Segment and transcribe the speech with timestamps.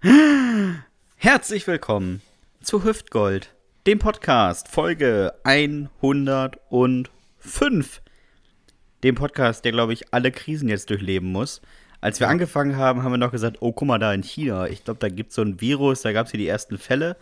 [1.16, 2.22] Herzlich willkommen
[2.62, 3.52] zu Hüftgold,
[3.84, 6.60] dem Podcast, Folge 105.
[9.02, 11.60] Dem Podcast, der, glaube ich, alle Krisen jetzt durchleben muss.
[12.00, 14.68] Als wir angefangen haben, haben wir noch gesagt, oh, guck mal da in China.
[14.68, 17.16] Ich glaube, da gibt es so ein Virus, da gab es hier die ersten Fälle.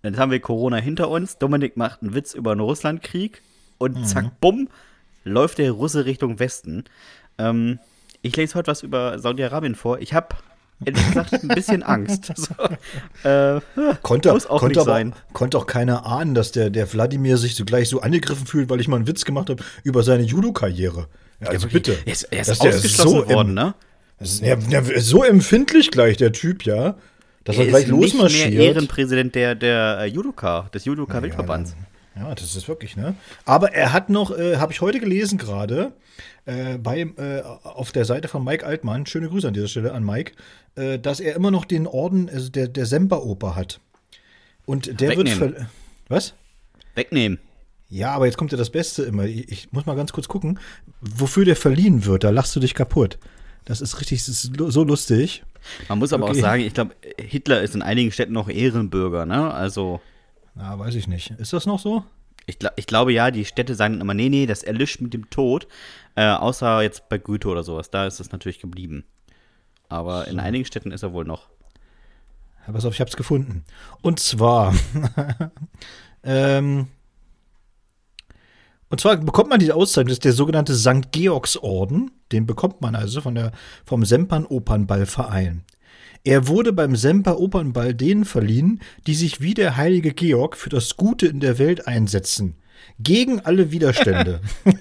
[0.00, 1.36] Dann haben wir Corona hinter uns.
[1.36, 3.42] Dominik macht einen Witz über einen Russlandkrieg.
[3.76, 4.70] Und zack, bumm,
[5.24, 6.84] läuft der Russe Richtung Westen.
[7.36, 7.78] Ähm,
[8.22, 9.98] ich lese heute was über Saudi-Arabien vor.
[9.98, 10.34] Ich habe
[10.84, 12.32] ehrlich gesagt ein bisschen Angst.
[13.22, 13.60] So, äh,
[14.02, 15.14] Konnte, muss auch konnte, nicht aber, sein.
[15.32, 18.80] konnte auch keiner ahnen, dass der, der Wladimir sich so gleich so angegriffen fühlt, weil
[18.80, 21.06] ich mal einen Witz gemacht habe über seine Judo-Karriere.
[21.40, 21.96] Ja, also bitte.
[22.04, 23.74] Er ist, er ist ausgeschlossen so worden, em- ne?
[24.18, 26.96] Das ist, ja, ja, so empfindlich gleich, der Typ, ja.
[27.44, 28.52] Dass er, Er gleich ist nicht mehr losmarschiert.
[28.54, 31.70] Ehrenpräsident der, der äh, Judoka, des Judoka-Weltverbands.
[31.72, 31.76] Ja,
[32.34, 33.14] das ist wirklich, ne?
[33.44, 35.92] Aber er hat noch, äh, habe ich heute gelesen gerade,
[36.46, 40.04] äh, bei, äh, auf der Seite von Mike Altmann, schöne Grüße an dieser Stelle an
[40.04, 40.32] Mike,
[40.76, 43.80] äh, dass er immer noch den Orden also der, der Semperoper hat.
[44.66, 45.28] Und der wird.
[45.28, 45.54] Wegnehmen.
[45.56, 45.66] ver-
[46.08, 46.34] Was?
[46.94, 47.38] Wegnehmen.
[47.88, 49.24] Ja, aber jetzt kommt ja das Beste immer.
[49.24, 50.58] Ich, ich muss mal ganz kurz gucken,
[51.00, 52.22] wofür der verliehen wird.
[52.24, 53.18] Da lachst du dich kaputt.
[53.64, 55.42] Das ist richtig, das ist so lustig.
[55.88, 56.38] Man muss aber Okay.
[56.38, 59.52] auch sagen, ich glaube, Hitler ist in einigen Städten noch Ehrenbürger, ne?
[59.52, 60.00] Also,
[60.54, 61.30] Na, weiß ich nicht.
[61.30, 62.04] Ist das noch so?
[62.46, 65.30] ich, gla- ich glaube ja, die Städte sagen immer, nee, nee, das erlischt mit dem
[65.30, 65.68] Tod.
[66.16, 67.90] Äh, außer jetzt bei Goethe oder sowas.
[67.90, 69.04] Da ist es natürlich geblieben.
[69.88, 71.48] Aber in einigen Städten ist er wohl noch.
[72.66, 73.64] Ja, pass auf, ich hab's gefunden.
[74.02, 74.74] Und zwar,
[76.24, 76.88] ähm,
[78.88, 81.12] und zwar bekommt man diese Auszeichnung, das ist der sogenannte St.
[81.12, 82.10] Georgsorden.
[82.32, 83.52] Den bekommt man also von der,
[83.84, 85.64] vom Sempern Opernballverein.
[86.24, 90.96] Er wurde beim Semper Opernball denen verliehen, die sich wie der heilige Georg für das
[90.96, 92.56] Gute in der Welt einsetzen.
[92.98, 94.40] Gegen alle Widerstände.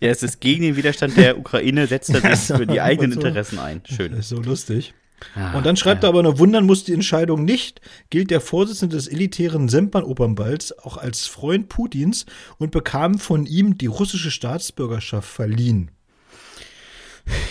[0.00, 3.20] Ja, es ist gegen den Widerstand der Ukraine, setzt er sich für die eigenen so.
[3.20, 3.82] Interessen ein.
[3.84, 4.10] Schön.
[4.10, 4.94] Das ist so lustig.
[5.36, 8.96] Ah, Und dann schreibt er aber nur, wundern muss die Entscheidung nicht, gilt der Vorsitzende
[8.96, 12.26] des elitären Sempern-Opernballs auch als Freund Putins
[12.58, 15.92] und bekam von ihm die russische Staatsbürgerschaft verliehen.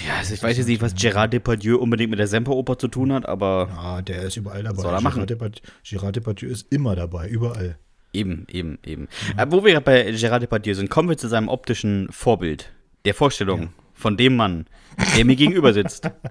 [0.07, 3.13] Ja, also ich weiß jetzt nicht, was Gerard Depardieu unbedingt mit der Semperoper zu tun
[3.13, 4.81] hat, aber Ah, der ist überall dabei.
[4.81, 5.21] Soll er machen.
[5.21, 7.77] Gérard Depardieu, Gérard ist immer dabei, überall.
[8.13, 9.07] eben, eben, eben.
[9.37, 12.71] Äh, wo wir bei Gerard Depardieu sind, kommen wir zu seinem optischen Vorbild.
[13.05, 14.65] Der Vorstellung von dem Mann,
[15.15, 16.09] der mir gegenüber sitzt.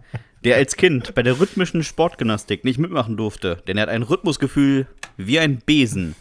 [0.43, 4.87] Der als Kind bei der rhythmischen Sportgymnastik nicht mitmachen durfte, denn er hat ein Rhythmusgefühl
[5.19, 6.15] wie ein Besen.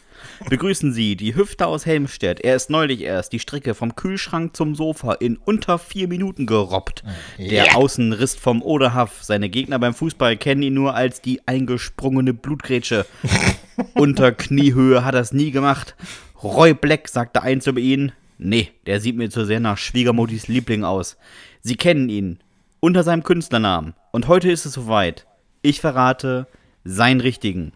[0.50, 2.42] Begrüßen Sie die Hüfte aus Helmstedt.
[2.42, 7.04] Er ist neulich erst die Strecke vom Kühlschrank zum Sofa in unter vier Minuten gerobbt.
[7.38, 9.24] Der Außenriss vom Oderhaff.
[9.24, 13.06] Seine Gegner beim Fußball kennen ihn nur als die eingesprungene Blutgrätsche.
[13.94, 15.96] Unter Kniehöhe hat er es nie gemacht.
[16.44, 18.12] Roy Black sagte eins über ihn.
[18.38, 21.18] Nee, der sieht mir zu sehr nach Schwiegermuttis Liebling aus.
[21.62, 22.40] Sie kennen ihn.
[22.80, 23.94] Unter seinem Künstlernamen.
[24.12, 25.26] Und heute ist es soweit.
[25.62, 26.48] Ich verrate
[26.86, 27.74] seinen richtigen.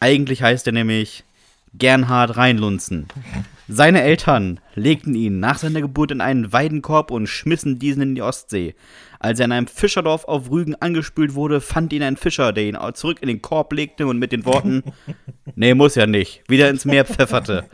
[0.00, 1.24] Eigentlich heißt er nämlich
[1.74, 3.06] Gernhard Reinlunzen.
[3.66, 8.22] Seine Eltern legten ihn nach seiner Geburt in einen Weidenkorb und schmissen diesen in die
[8.22, 8.74] Ostsee.
[9.22, 12.78] Als er in einem Fischerdorf auf Rügen angespült wurde, fand ihn ein Fischer, der ihn
[12.94, 14.82] zurück in den Korb legte und mit den Worten:
[15.54, 17.64] Nee, muss ja nicht, wieder ins Meer pfefferte.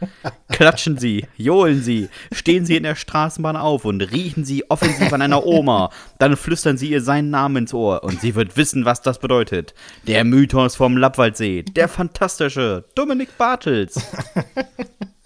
[0.50, 5.22] Klatschen Sie, johlen Sie, stehen Sie in der Straßenbahn auf und riechen Sie offensiv an
[5.22, 5.90] einer Oma.
[6.18, 9.74] Dann flüstern Sie ihr seinen Namen ins Ohr und sie wird wissen, was das bedeutet.
[10.06, 13.98] Der Mythos vom Lappwaldsee, der fantastische Dominik Bartels.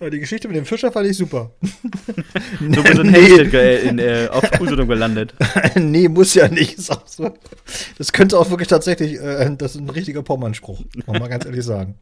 [0.00, 1.52] Die Geschichte mit dem Fischer fand ich super.
[2.60, 3.76] Du bist in Nee.
[3.76, 5.34] In, äh, auf Usedom gelandet.
[5.74, 6.80] nee, muss ja nicht.
[6.80, 7.34] So.
[7.98, 11.44] Das könnte auch wirklich tatsächlich, äh, das ist ein richtiger Pommernspruch, muss man mal ganz
[11.44, 11.96] ehrlich sagen.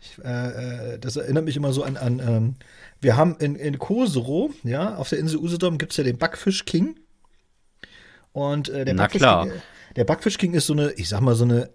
[0.00, 2.54] Ich, äh, äh, das erinnert mich immer so an, an ähm,
[3.00, 6.64] wir haben in, in Koserow, ja, auf der Insel Usedom gibt es ja den Backfisch
[6.64, 6.96] King.
[8.32, 9.46] Und äh, der Na Backfisch klar.
[9.46, 9.62] King,
[9.96, 11.70] der Backfisch King ist so eine, ich sag mal, so eine,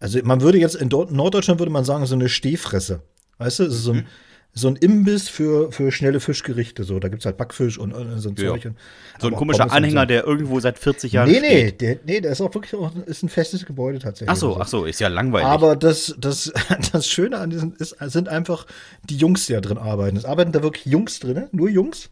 [0.00, 3.02] also man würde jetzt in Norddeutschland würde man sagen, so eine Stehfresse.
[3.38, 4.06] Weißt du, es ist so ein,
[4.52, 6.82] so ein Imbiss für, für schnelle Fischgerichte.
[6.82, 8.50] So, da gibt es halt Backfisch und, und so ein Ja.
[8.50, 8.64] Zeug.
[8.66, 8.76] Und,
[9.20, 9.76] So ein komischer Pommes und so.
[9.76, 12.92] Anhänger, der irgendwo seit 40 Jahren Nee, nee, der, nee, der ist auch wirklich auch,
[13.06, 14.30] ist ein festes Gebäude tatsächlich.
[14.30, 14.60] Ach so, Also.
[14.60, 15.46] ach so, ist ja langweilig.
[15.46, 16.52] Aber das, das,
[16.92, 18.66] das Schöne an diesen ist, sind einfach
[19.08, 20.16] die Jungs, die da drin arbeiten.
[20.16, 22.10] Es arbeiten da wirklich Jungs drin, nur Jungs.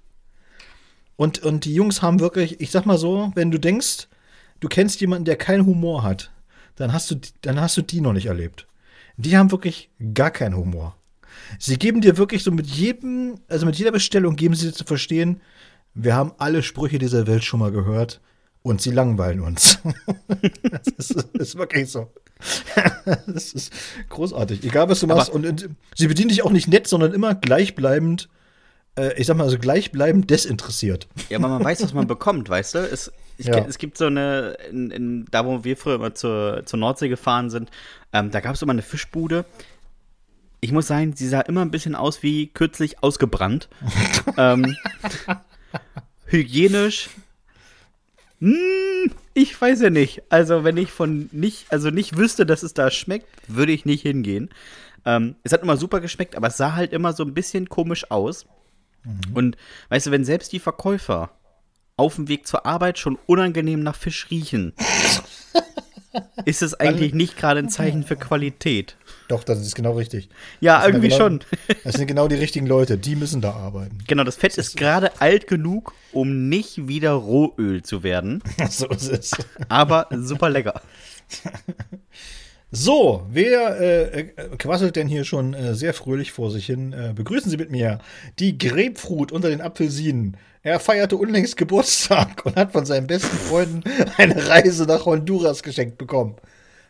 [1.16, 4.06] Und, und die Jungs haben wirklich, ich sag mal so, wenn du denkst,
[4.60, 6.30] du kennst jemanden, der keinen Humor hat,
[6.76, 8.66] dann hast du, dann hast du die noch nicht erlebt.
[9.16, 10.94] Die haben wirklich gar keinen Humor.
[11.58, 14.84] Sie geben dir wirklich so mit jedem, also mit jeder Bestellung geben sie dir zu
[14.84, 15.40] verstehen,
[15.94, 18.20] wir haben alle Sprüche dieser Welt schon mal gehört
[18.62, 19.78] und sie langweilen uns.
[20.62, 22.10] das, ist, das ist wirklich so.
[23.26, 23.72] das ist
[24.10, 24.64] großartig.
[24.64, 25.30] Egal, was du machst.
[25.30, 28.28] Und, und sie bedienen dich auch nicht nett, sondern immer gleichbleibend,
[28.98, 31.08] äh, ich sag mal, also gleichbleibend desinteressiert.
[31.30, 32.78] Ja, aber man weiß, was man bekommt, weißt du?
[32.80, 33.64] Es, Ich, ja.
[33.66, 37.50] Es gibt so eine, in, in, da wo wir früher immer zur, zur Nordsee gefahren
[37.50, 37.70] sind,
[38.12, 39.44] ähm, da gab es immer eine Fischbude.
[40.66, 43.68] Ich muss sagen, sie sah immer ein bisschen aus wie kürzlich ausgebrannt.
[44.36, 44.76] ähm,
[46.26, 47.08] hygienisch.
[48.40, 50.24] Hm, ich weiß ja nicht.
[50.28, 54.02] Also, wenn ich von nicht, also nicht wüsste, dass es da schmeckt, würde ich nicht
[54.02, 54.50] hingehen.
[55.04, 58.10] Ähm, es hat immer super geschmeckt, aber es sah halt immer so ein bisschen komisch
[58.10, 58.46] aus.
[59.04, 59.20] Mhm.
[59.34, 59.56] Und
[59.90, 61.30] weißt du, wenn selbst die Verkäufer
[61.96, 64.72] auf dem Weg zur Arbeit schon unangenehm nach Fisch riechen,
[66.44, 68.96] ist es eigentlich nicht gerade ein Zeichen für Qualität.
[69.28, 70.28] Doch, das ist genau richtig.
[70.60, 71.40] Ja, irgendwie genau, schon.
[71.84, 73.98] Das sind genau die richtigen Leute, die müssen da arbeiten.
[74.06, 78.42] Genau, das Fett das ist, ist gerade alt genug, um nicht wieder Rohöl zu werden.
[78.70, 79.32] so ist es.
[79.68, 80.80] Aber super lecker.
[82.72, 84.24] So, wer äh, äh,
[84.58, 86.92] quasselt denn hier schon äh, sehr fröhlich vor sich hin?
[86.92, 88.00] Äh, begrüßen Sie mit mir
[88.40, 90.36] die Grapefruit unter den Apfelsinen.
[90.66, 93.84] Er feierte unlängst Geburtstag und hat von seinen besten Freunden
[94.16, 96.34] eine Reise nach Honduras geschenkt bekommen.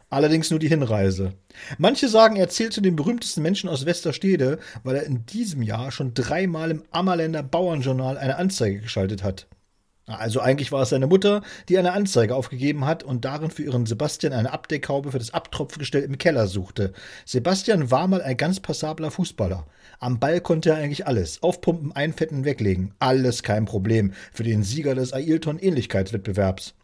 [0.08, 1.34] Allerdings nur die Hinreise.
[1.76, 5.92] Manche sagen, er zählt zu den berühmtesten Menschen aus Westerstede, weil er in diesem Jahr
[5.92, 9.46] schon dreimal im Ammerländer Bauernjournal eine Anzeige geschaltet hat.
[10.06, 13.86] Also eigentlich war es seine Mutter, die eine Anzeige aufgegeben hat und darin für ihren
[13.86, 16.92] Sebastian eine Abdeckhaube für das Abtropfgestell im Keller suchte.
[17.24, 19.66] Sebastian war mal ein ganz passabler Fußballer.
[19.98, 21.42] Am Ball konnte er eigentlich alles.
[21.42, 22.94] Aufpumpen, einfetten, weglegen.
[23.00, 26.74] Alles kein Problem für den Sieger des Ailton-Ähnlichkeitswettbewerbs.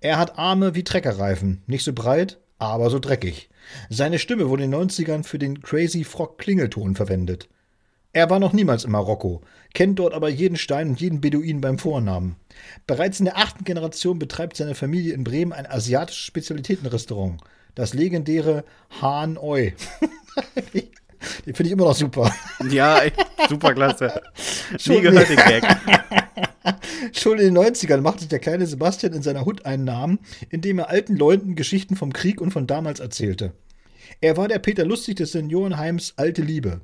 [0.00, 1.62] Er hat Arme wie Treckerreifen.
[1.68, 3.50] Nicht so breit, aber so dreckig.
[3.88, 7.48] Seine Stimme wurde in den 90ern für den Crazy Frog Klingelton verwendet.
[8.14, 9.40] Er war noch niemals in Marokko,
[9.74, 12.36] kennt dort aber jeden Stein und jeden Beduin beim Vornamen.
[12.86, 17.40] Bereits in der achten Generation betreibt seine Familie in Bremen ein asiatisches Spezialitätenrestaurant,
[17.74, 18.64] das legendäre
[19.02, 19.74] Han Oi.
[21.44, 22.32] Den finde ich immer noch super.
[22.70, 23.00] Ja,
[23.48, 24.22] super klasse.
[24.86, 25.64] Nie gehört den Gag.
[27.12, 30.20] Schon in den 90ern machte sich der kleine Sebastian in seiner Hut einen Namen,
[30.50, 33.54] indem er alten Leuten Geschichten vom Krieg und von damals erzählte.
[34.20, 36.80] Er war der Peter Lustig des Seniorenheims Alte Liebe.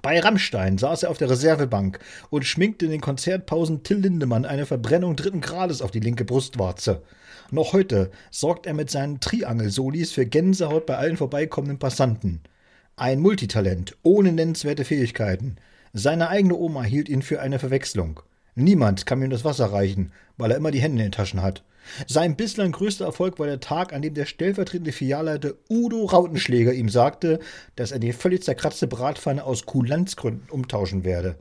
[0.00, 1.98] Bei Rammstein saß er auf der Reservebank
[2.30, 7.02] und schminkte in den Konzertpausen Till Lindemann eine Verbrennung dritten Grades auf die linke Brustwarze.
[7.50, 12.40] Noch heute sorgt er mit seinen Triangelsolis für Gänsehaut bei allen vorbeikommenden Passanten.
[12.96, 15.56] Ein Multitalent, ohne nennenswerte Fähigkeiten.
[15.92, 18.20] Seine eigene Oma hielt ihn für eine Verwechslung.
[18.54, 21.62] Niemand kann ihm das Wasser reichen, weil er immer die Hände in den Taschen hat.
[22.06, 26.88] Sein bislang größter Erfolg war der Tag, an dem der stellvertretende Filialleiter Udo Rautenschläger ihm
[26.88, 27.38] sagte,
[27.76, 31.36] dass er die völlig zerkratzte Bratpfanne aus Kulanzgründen umtauschen werde.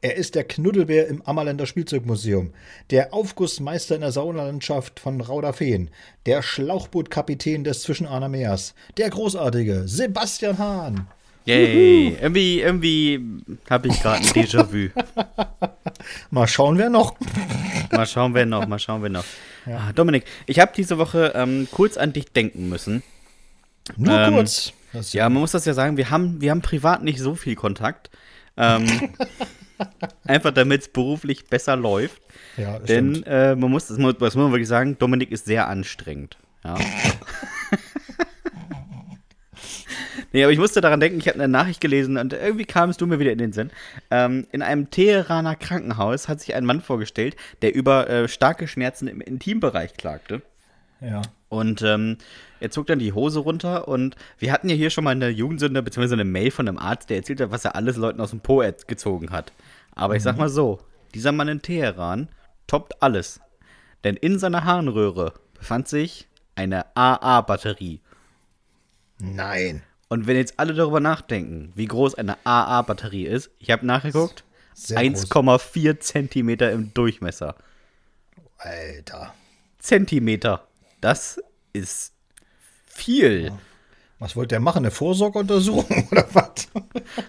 [0.00, 2.52] Er ist der Knuddelbär im Ammerländer Spielzeugmuseum,
[2.90, 5.90] der Aufgussmeister in der Saunalandschaft von Rauderfehn,
[6.24, 11.08] der Schlauchbootkapitän des Zwischenahner Meers, der großartige Sebastian Hahn.
[11.48, 13.20] Yay, irgendwie, irgendwie
[13.70, 14.90] habe ich gerade ein Déjà-vu.
[16.30, 17.16] mal schauen, wer noch.
[17.90, 19.24] mal schauen, wer noch, mal schauen, wer noch.
[19.64, 19.88] Ja.
[19.88, 23.02] Ah, Dominik, ich habe diese Woche ähm, kurz an dich denken müssen.
[23.96, 24.74] Nur ähm, kurz.
[25.12, 28.10] Ja, man muss das ja sagen, wir haben, wir haben privat nicht so viel Kontakt.
[28.58, 28.86] Ähm,
[30.24, 32.20] einfach damit es beruflich besser läuft.
[32.58, 35.68] Ja, Denn äh, man muss, das muss, das muss man wirklich sagen, Dominik ist sehr
[35.68, 36.36] anstrengend.
[36.62, 36.76] Ja.
[40.38, 43.06] Nee, aber ich musste daran denken, ich habe eine Nachricht gelesen und irgendwie kamst du
[43.06, 43.70] mir wieder in den Sinn.
[44.10, 49.08] Ähm, in einem Teheraner Krankenhaus hat sich ein Mann vorgestellt, der über äh, starke Schmerzen
[49.08, 50.42] im Intimbereich klagte.
[51.00, 51.22] Ja.
[51.48, 52.18] Und ähm,
[52.60, 55.82] er zog dann die Hose runter und wir hatten ja hier schon mal eine Jugendsünde,
[55.82, 58.40] beziehungsweise eine Mail von einem Arzt, der erzählt hat, was er alles Leuten aus dem
[58.40, 59.52] Po gezogen hat.
[59.96, 60.18] Aber mhm.
[60.18, 60.40] ich sag mhm.
[60.40, 60.78] mal so,
[61.14, 62.28] dieser Mann in Teheran
[62.68, 63.40] toppt alles.
[64.04, 68.00] Denn in seiner Harnröhre befand sich eine AA-Batterie.
[69.18, 69.82] Nein.
[70.08, 76.00] Und wenn jetzt alle darüber nachdenken, wie groß eine AA-Batterie ist, ich habe nachgeguckt, 1,4
[76.00, 77.56] Zentimeter im Durchmesser.
[78.56, 79.34] Alter.
[79.78, 80.66] Zentimeter.
[81.00, 81.40] Das
[81.72, 82.12] ist
[82.86, 83.52] viel.
[84.18, 84.78] Was wollte der machen?
[84.78, 86.68] Eine Vorsorgeuntersuchung oder was?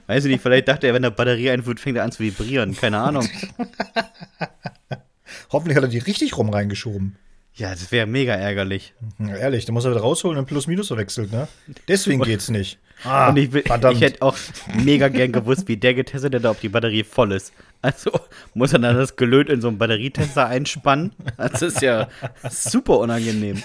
[0.07, 2.75] Weiß ich nicht, vielleicht dachte er, wenn der Batterie einführt, fängt er an zu vibrieren.
[2.75, 3.27] Keine Ahnung.
[5.51, 7.17] Hoffentlich hat er die richtig rum reingeschoben.
[7.55, 8.93] Ja, das wäre mega ärgerlich.
[9.19, 11.47] Ja, ehrlich, da muss er wieder rausholen und Plus-Minus verwechselt, ne?
[11.87, 12.79] Deswegen geht's nicht.
[13.03, 14.35] Ah, und ich, will, ich hätte auch
[14.83, 17.53] mega gern gewusst, wie der getestet hätte, ob die Batterie voll ist.
[17.81, 18.11] Also
[18.53, 21.13] muss er dann das Gelöt in so einen Batterietester einspannen.
[21.37, 22.09] Das ist ja
[22.49, 23.63] super unangenehm.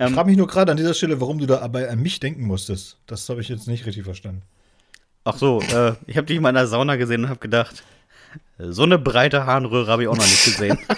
[0.00, 2.20] Ich ähm, frage mich nur gerade an dieser Stelle, warum du da aber an mich
[2.20, 2.96] denken musstest.
[3.06, 4.40] Das habe ich jetzt nicht richtig verstanden.
[5.24, 7.84] Ach so, äh, ich habe dich mal in der Sauna gesehen und habe gedacht,
[8.58, 10.78] so eine breite Harnröhre habe ich auch noch nicht gesehen.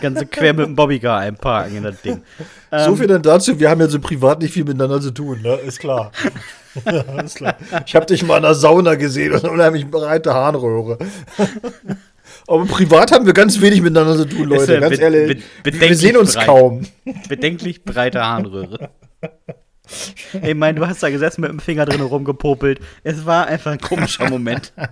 [0.00, 2.22] Ganze quer mit dem Bobbycar einparken in das Ding.
[2.70, 5.54] So viel dann dazu, wir haben ja so privat nicht viel miteinander zu tun, ne?
[5.56, 6.12] Ist klar.
[7.24, 7.56] ist klar.
[7.84, 10.98] Ich habe dich mal in der Sauna gesehen und unheimlich breite Harnröhre.
[12.46, 14.78] Aber privat haben wir ganz wenig miteinander zu tun, Leute.
[14.80, 15.42] Ganz ehrlich.
[15.64, 16.46] wir sehen uns breit.
[16.46, 16.86] kaum.
[17.28, 18.90] Bedenklich breite Harnröhre.
[20.42, 22.80] Ich meine, du hast da gesessen mit dem Finger drin rumgepopelt.
[23.02, 24.72] Es war einfach ein komischer Moment.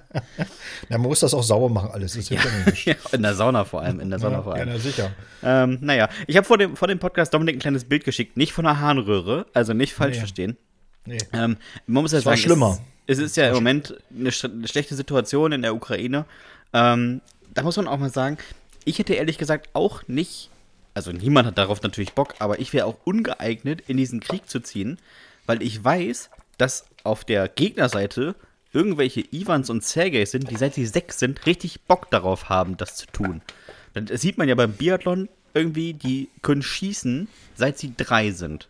[0.88, 2.14] Ja, man muss das auch sauber machen, alles.
[2.14, 2.40] Das ja.
[2.84, 4.72] Ja, in der Sauna vor allem, in der Sauna vor Ja, allem.
[4.74, 5.10] na, sicher.
[5.42, 8.52] Ähm, naja, ich habe vor dem, vor dem Podcast Dominik ein kleines Bild geschickt, nicht
[8.52, 10.18] von einer Harnröhre, also nicht falsch Nee.
[10.20, 10.56] verstehen.
[11.04, 11.18] Nee.
[11.32, 12.78] Ähm, man muss ja Es war sagen, schlimmer.
[13.06, 16.24] Es, es ist ja im Moment eine, sch- eine schlechte Situation in der Ukraine.
[16.72, 17.20] Ähm,
[17.54, 18.38] da muss man auch mal sagen,
[18.84, 20.48] ich hätte ehrlich gesagt auch nicht,
[20.98, 24.58] also niemand hat darauf natürlich Bock, aber ich wäre auch ungeeignet, in diesen Krieg zu
[24.58, 24.98] ziehen,
[25.46, 28.34] weil ich weiß, dass auf der Gegnerseite
[28.72, 32.96] irgendwelche Ivans und Sergeys sind, die seit sie sechs sind, richtig Bock darauf haben, das
[32.96, 33.42] zu tun.
[33.94, 38.66] Das sieht man ja beim Biathlon irgendwie, die können schießen, seit sie drei sind.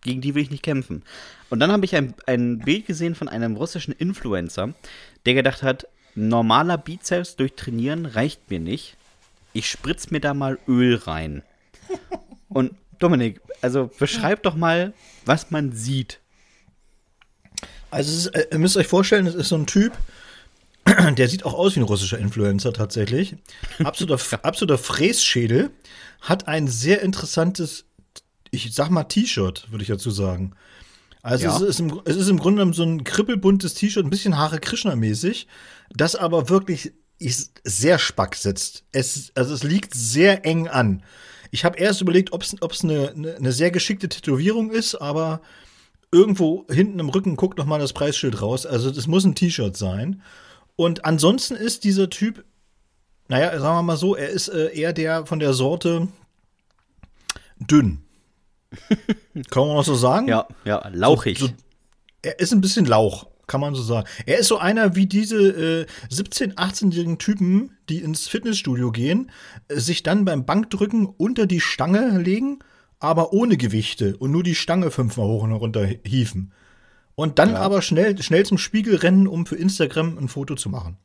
[0.00, 1.04] Gegen die will ich nicht kämpfen.
[1.50, 4.74] Und dann habe ich ein, ein Bild gesehen von einem russischen Influencer,
[5.24, 8.96] der gedacht hat, normaler Bizeps durch Trainieren reicht mir nicht.
[9.54, 11.42] Ich spritz mir da mal Öl rein.
[12.48, 14.92] Und Dominik, also beschreib doch mal,
[15.24, 16.20] was man sieht.
[17.90, 19.92] Also, es ist, äh, ihr müsst euch vorstellen, es ist so ein Typ,
[21.16, 23.36] der sieht auch aus wie ein russischer Influencer tatsächlich.
[23.82, 25.70] Absoluter, absoluter Frässchädel,
[26.20, 27.84] hat ein sehr interessantes,
[28.50, 30.54] ich sag mal, T-Shirt, würde ich dazu sagen.
[31.22, 31.56] Also Ja.
[31.56, 34.58] es, ist im, es ist im Grunde genommen so ein kribbelbuntes T-Shirt, ein bisschen Hare
[34.58, 35.46] Krishna-mäßig,
[35.90, 36.92] das aber wirklich
[37.24, 38.84] ist sehr spack sitzt.
[38.92, 41.02] Es, also es liegt sehr eng an.
[41.50, 45.40] Ich habe erst überlegt, ob es eine, eine, eine sehr geschickte Tätowierung ist, aber
[46.10, 48.66] irgendwo hinten im Rücken guckt noch mal das Preisschild raus.
[48.66, 50.22] Also das muss ein T-Shirt sein.
[50.76, 52.44] Und ansonsten ist dieser Typ,
[53.28, 56.08] naja, sagen wir mal so, er ist äh, eher der von der Sorte
[57.58, 58.02] dünn.
[59.50, 60.28] Kann man auch so sagen?
[60.28, 61.38] Ja, ja, lauchig.
[61.38, 61.48] So,
[62.22, 64.06] er ist ein bisschen Lauch, kann man so sagen.
[64.26, 65.36] Er ist so einer wie diese
[65.82, 69.30] äh, 17-, 18-jährigen Typen, die ins Fitnessstudio gehen,
[69.68, 72.58] äh, sich dann beim Bankdrücken unter die Stange legen,
[73.00, 76.52] aber ohne Gewichte und nur die Stange fünfmal hoch und runter hieven.
[77.16, 77.56] Und dann Ja.
[77.58, 80.96] aber schnell, schnell zum Spiegel rennen, um für Instagram ein Foto zu machen.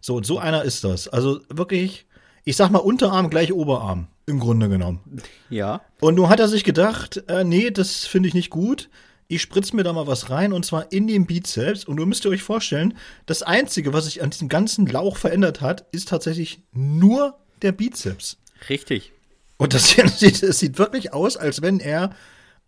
[0.00, 1.08] So, und so einer ist das.
[1.08, 2.06] Also wirklich,
[2.44, 5.00] ich sag mal Unterarm gleich Oberarm, im Grunde genommen.
[5.48, 5.80] ja.
[6.00, 8.90] Und nun hat er sich gedacht, äh, nee, das finde ich nicht gut.
[9.34, 11.84] Ich spritze mir da mal was rein und zwar in den Bizeps.
[11.84, 15.60] Und nun müsst ihr euch vorstellen, das Einzige, was sich an diesem ganzen Lauch verändert
[15.60, 18.36] hat, ist tatsächlich nur der Bizeps.
[18.68, 19.10] Richtig.
[19.56, 22.14] Und das sieht, das sieht wirklich aus, als wenn er,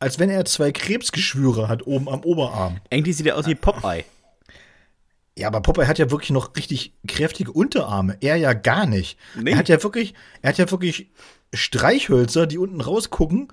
[0.00, 2.80] als wenn er zwei Krebsgeschwüre hat oben am Oberarm.
[2.90, 4.04] Irgendwie sieht er aus wie Popeye.
[5.38, 8.16] Ja, aber Popeye hat ja wirklich noch richtig kräftige Unterarme.
[8.22, 9.20] Er ja gar nicht.
[9.36, 9.52] Nee.
[9.52, 11.10] Er hat ja wirklich, er hat ja wirklich
[11.54, 13.52] Streichhölzer, die unten rausgucken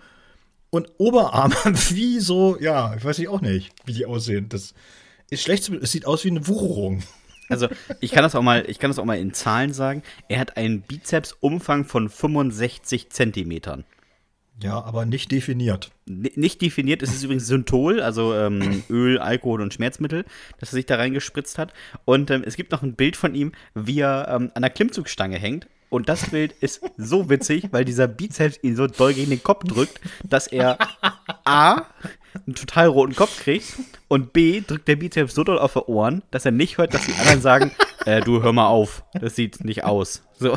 [0.73, 1.55] und Oberarme
[1.91, 4.49] wie so, ja, ich weiß ich auch nicht, wie die aussehen.
[4.49, 4.73] Das
[5.29, 7.03] ist schlecht, zu- es sieht aus wie eine Wucherung.
[7.49, 7.67] Also,
[7.99, 10.01] ich kann das auch mal, ich kann das auch mal in Zahlen sagen.
[10.29, 13.83] Er hat einen Bizepsumfang von 65 Zentimetern.
[14.61, 15.91] Ja, aber nicht definiert.
[16.07, 20.25] N- Nicht definiert, es ist übrigens Synthol, also ähm, Öl, Alkohol und Schmerzmittel,
[20.59, 21.73] das er sich da reingespritzt hat.
[22.05, 25.37] Und ähm, es gibt noch ein Bild von ihm, wie er ähm, an der Klimmzugstange
[25.37, 25.67] hängt.
[25.93, 29.63] Und das Bild ist so witzig, weil dieser Bizeps ihn so doll gegen den Kopf
[29.63, 30.79] drückt, dass er
[31.45, 31.83] A,
[32.47, 33.75] einen total roten Kopf kriegt
[34.07, 37.05] und B, drückt der Bizeps so doll auf die Ohren, dass er nicht hört, dass
[37.05, 37.71] die anderen sagen,
[38.07, 40.23] äh, du hör mal auf, das sieht nicht aus.
[40.39, 40.53] So,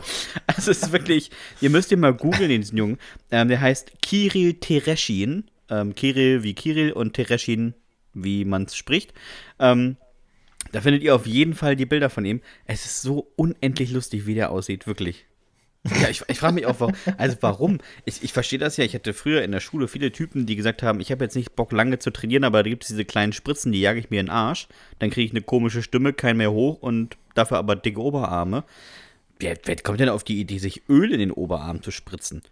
[0.47, 2.97] also es ist wirklich, ihr müsst ihn mal googeln, den Jungen.
[3.31, 5.51] Ähm, der heißt Kirill Tereschin.
[5.69, 7.75] Ähm, Kirill wie Kirill und Tereschin,
[8.15, 9.13] wie man es spricht.
[9.59, 9.99] Ähm,
[10.77, 12.43] da findet ihr auf jeden Fall die Bilder von ihm.
[12.67, 15.25] Es ist so unendlich lustig, wie der aussieht, wirklich.
[16.03, 16.95] Ja, ich, ich frage mich auch, warum.
[17.17, 17.79] Also warum?
[18.05, 18.85] Ich, ich verstehe das ja.
[18.85, 21.57] Ich hatte früher in der Schule viele Typen, die gesagt haben, ich habe jetzt nicht
[21.57, 24.21] Bock, lange zu trainieren, aber da gibt es diese kleinen Spritzen, die jage ich mir
[24.21, 24.69] in den Arsch.
[24.99, 28.63] Dann kriege ich eine komische Stimme, kein mehr hoch und dafür aber dicke Oberarme.
[29.39, 32.43] Wer, wer kommt denn auf die Idee, sich Öl in den Oberarm zu spritzen?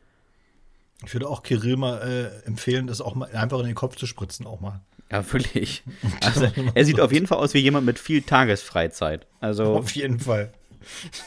[1.04, 4.06] Ich würde auch Kirill mal äh, empfehlen, das auch mal einfach in den Kopf zu
[4.06, 4.80] spritzen, auch mal.
[5.10, 5.82] Ja, wirklich.
[6.24, 9.26] Also, er sieht auf jeden Fall aus wie jemand mit viel Tagesfreizeit.
[9.40, 10.52] Also, Auf jeden Fall.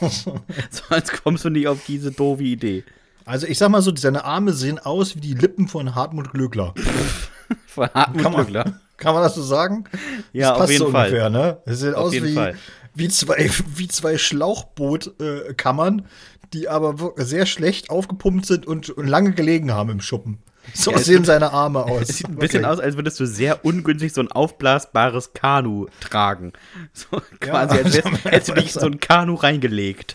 [0.00, 2.84] sonst kommst du nicht auf diese doofe Idee.
[3.24, 6.74] Also ich sag mal so, seine Arme sehen aus wie die Lippen von Hartmut Glöckler.
[7.66, 8.80] Von Hartmut Kann man, Glöckler.
[8.98, 9.84] kann man das so sagen?
[10.32, 11.06] Ja, das auf passt jeden so Fall.
[11.08, 11.58] ungefähr, ne?
[11.64, 12.54] Es sieht Auf aus wie, Fall.
[12.94, 16.06] wie zwei, wie zwei Schlauchbootkammern,
[16.52, 20.38] die aber sehr schlecht aufgepumpt sind und, und lange gelegen haben im Schuppen.
[20.74, 22.08] So Ja, sehen seine Arme aus.
[22.08, 22.66] Es sieht ein bisschen Wirklich.
[22.66, 26.52] aus, als würdest du sehr ungünstig so ein aufblasbares Kanu tragen.
[26.92, 30.14] So quasi, als wärst, hättest du dich so ein Kanu reingelegt.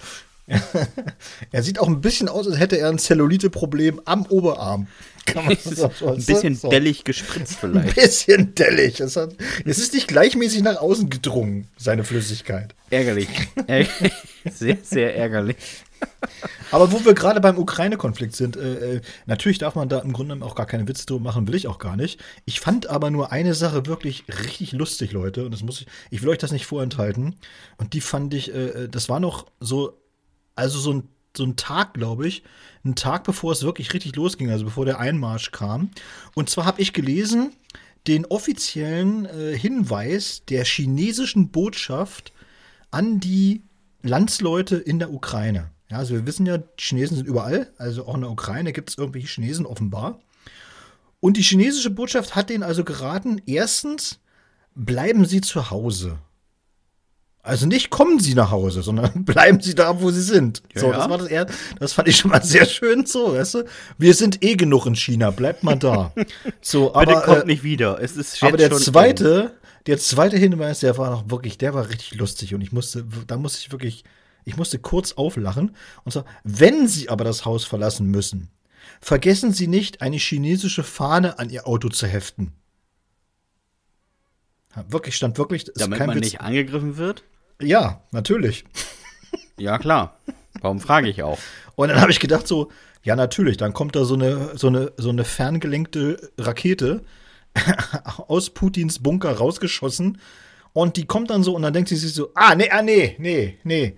[1.52, 4.88] er sieht auch ein bisschen aus, als hätte er ein Zellulite-Problem am Oberarm.
[5.26, 6.70] Kann man so, ein bisschen so.
[6.70, 7.98] dellig gespritzt vielleicht.
[7.98, 9.00] Ein bisschen dellig.
[9.00, 12.76] Es, hat, es ist nicht gleichmäßig nach außen gedrungen, seine Flüssigkeit.
[12.90, 13.30] Ärgerlich.
[14.52, 15.56] sehr, sehr ärgerlich.
[16.72, 20.44] Aber wo wir gerade beim Ukraine-Konflikt sind, äh, äh, natürlich darf man da im Grunde
[20.44, 22.20] auch gar keine Witze drüber machen, will ich auch gar nicht.
[22.46, 26.22] Ich fand aber nur eine Sache wirklich richtig lustig, Leute, und das muss ich, ich
[26.24, 27.36] will euch das nicht vorenthalten.
[27.78, 30.00] Und die fand ich, äh, äh das war noch so
[30.56, 32.44] also so ein, so ein Tag, glaube ich,
[32.86, 35.90] ein Tag bevor es wirklich richtig losging, also bevor der Einmarsch kam.
[36.36, 37.54] Und zwar habe ich gelesen,
[38.08, 42.34] den offiziellen äh, Hinweis der chinesischen Botschaft
[42.92, 43.64] an die
[44.02, 45.72] Landsleute in der Ukraine.
[45.90, 48.98] Ja, also wir wissen ja, Chinesen sind überall, also auch in der Ukraine gibt es
[48.98, 50.20] irgendwelche Chinesen offenbar.
[51.20, 54.20] Und die chinesische Botschaft hat denen also geraten, erstens,
[54.76, 56.18] bleiben Sie zu Hause.
[57.46, 60.64] Also nicht kommen Sie nach Hause, sondern bleiben Sie da, wo Sie sind.
[60.74, 61.46] Ja, so, das war das eher,
[61.78, 63.66] das fand ich schon mal sehr schön so, weißt du?
[63.98, 66.14] Wir sind eh genug in China, bleibt mal da.
[66.62, 68.02] So, aber Bitte kommt äh, nicht wieder.
[68.02, 69.52] Es ist aber der zweite,
[69.86, 73.36] der zweite Hinweis, der war noch wirklich, der war richtig lustig und ich musste, da
[73.38, 74.06] musste ich wirklich,
[74.46, 78.50] ich musste kurz auflachen und zwar, wenn Sie aber das Haus verlassen müssen,
[79.02, 82.54] vergessen Sie nicht, eine chinesische Fahne an Ihr Auto zu heften.
[84.90, 85.66] Wirklich, stand wirklich.
[85.76, 86.24] Damit man Witz.
[86.24, 87.24] nicht angegriffen wird?
[87.62, 88.66] Ja, natürlich.
[89.58, 90.18] Ja, klar.
[90.62, 91.38] Warum frage ich auch?
[91.76, 92.72] Und dann habe ich gedacht so,
[93.04, 97.04] ja, natürlich, dann kommt da so eine, so eine, so eine ferngelenkte Rakete
[98.28, 100.20] aus Putins Bunker rausgeschossen
[100.72, 103.16] und die kommt dann so und dann denkt sie sich so, ah, nee, ah, nee,
[103.20, 103.98] nee, nee,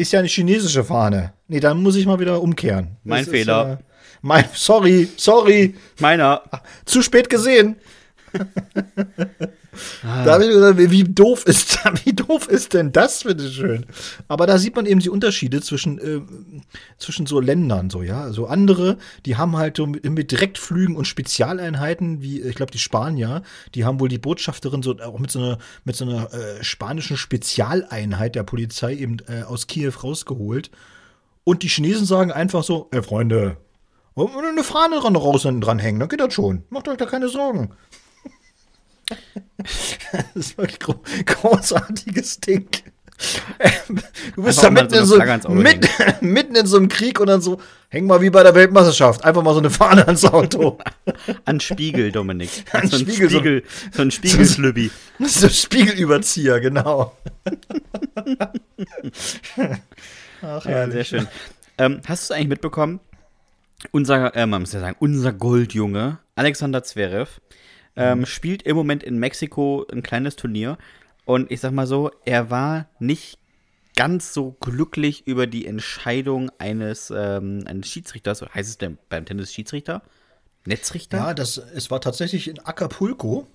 [0.00, 1.34] ist ja eine chinesische Fahne.
[1.48, 2.96] Nee, dann muss ich mal wieder umkehren.
[3.04, 3.72] Mein das Fehler.
[3.74, 3.84] Ist, äh,
[4.22, 5.74] mein, sorry, sorry.
[5.98, 6.42] Meiner.
[6.84, 7.76] Zu spät gesehen.
[10.02, 10.24] Ah.
[10.24, 13.86] Da habe ich gesagt, wie doof ist, wie doof ist denn das, bitte schön?
[14.28, 16.20] Aber da sieht man eben die Unterschiede zwischen, äh,
[16.98, 18.32] zwischen so Ländern, so, ja.
[18.32, 22.78] So andere, die haben halt so mit, mit Direktflügen und Spezialeinheiten, wie, ich glaube, die
[22.78, 23.42] Spanier,
[23.74, 27.16] die haben wohl die Botschafterin so auch mit so einer, mit so einer äh, spanischen
[27.16, 30.70] Spezialeinheit der Polizei eben äh, aus Kiew rausgeholt.
[31.44, 33.56] Und die Chinesen sagen einfach so, ey, Freunde,
[34.16, 36.64] eine Fahne dran raus dran hängen, dann geht das schon.
[36.70, 37.70] Macht euch da keine Sorgen.
[40.12, 42.68] das ist wirklich gro großartiges Ding.
[44.34, 45.88] Du bist da mitten, so in so, mitten,
[46.32, 49.42] mitten, in so einem Krieg und dann so, häng mal wie bei der Weltmeisterschaft, einfach
[49.42, 50.78] mal so eine Fahne ans Auto.
[51.44, 52.64] An Spiegel, Dominik.
[52.72, 54.90] An so Spiegel, Spiegel, so, so ein Spiegelslübbi.
[55.18, 57.16] So ein Spiegelüberzieher, genau.
[60.42, 61.28] Ach, ja, sehr schön.
[61.76, 63.00] Ähm, hast du es eigentlich mitbekommen?
[63.90, 67.40] Unser, äh, man muss ja sagen, unser Goldjunge, Alexander Zverev,
[67.96, 68.26] ähm, mhm.
[68.26, 70.78] spielt im Moment in Mexiko ein kleines Turnier.
[71.24, 73.38] Und ich sag mal so, er war nicht
[73.96, 78.42] ganz so glücklich über die Entscheidung eines, ähm, eines Schiedsrichters.
[78.42, 80.02] Heißt es denn beim Tennis Schiedsrichter?
[80.64, 81.18] Netzrichter?
[81.18, 83.46] Ja, das, es war tatsächlich in Acapulco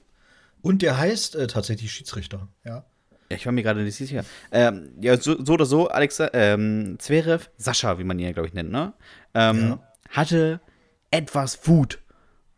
[0.62, 2.86] und der heißt äh, tatsächlich Schiedsrichter, ja.
[3.30, 4.24] Ja, ich war mir gerade nicht sicher.
[4.52, 8.48] Ähm, ja, so, so, oder so, Alexa, ähm, Zverev, Sascha, wie man ihn ja, glaube
[8.48, 8.93] ich, nennt, ne?
[9.34, 9.93] Ähm, ja.
[10.12, 10.62] Hatte
[11.10, 12.00] etwas Wut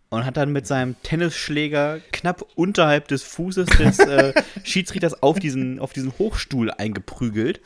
[0.10, 5.80] und hat dann mit seinem Tennisschläger knapp unterhalb des Fußes des äh, Schiedsrichters auf diesen,
[5.80, 7.62] auf diesen Hochstuhl eingeprügelt.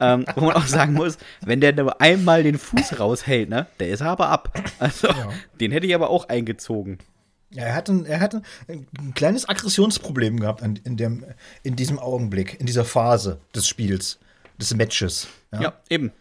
[0.00, 3.88] Ähm, wo man auch sagen muss, wenn der nur einmal den Fuß raushält, ne, der
[3.88, 4.52] ist aber ab.
[4.78, 5.30] Also, ja.
[5.60, 6.98] den hätte ich aber auch eingezogen.
[7.50, 11.24] Ja, er hatte, er hatte ein kleines Aggressionsproblem gehabt in, in, dem,
[11.62, 14.18] in diesem Augenblick, in dieser Phase des Spiels,
[14.60, 15.28] des Matches.
[15.52, 16.12] Ja, ja eben.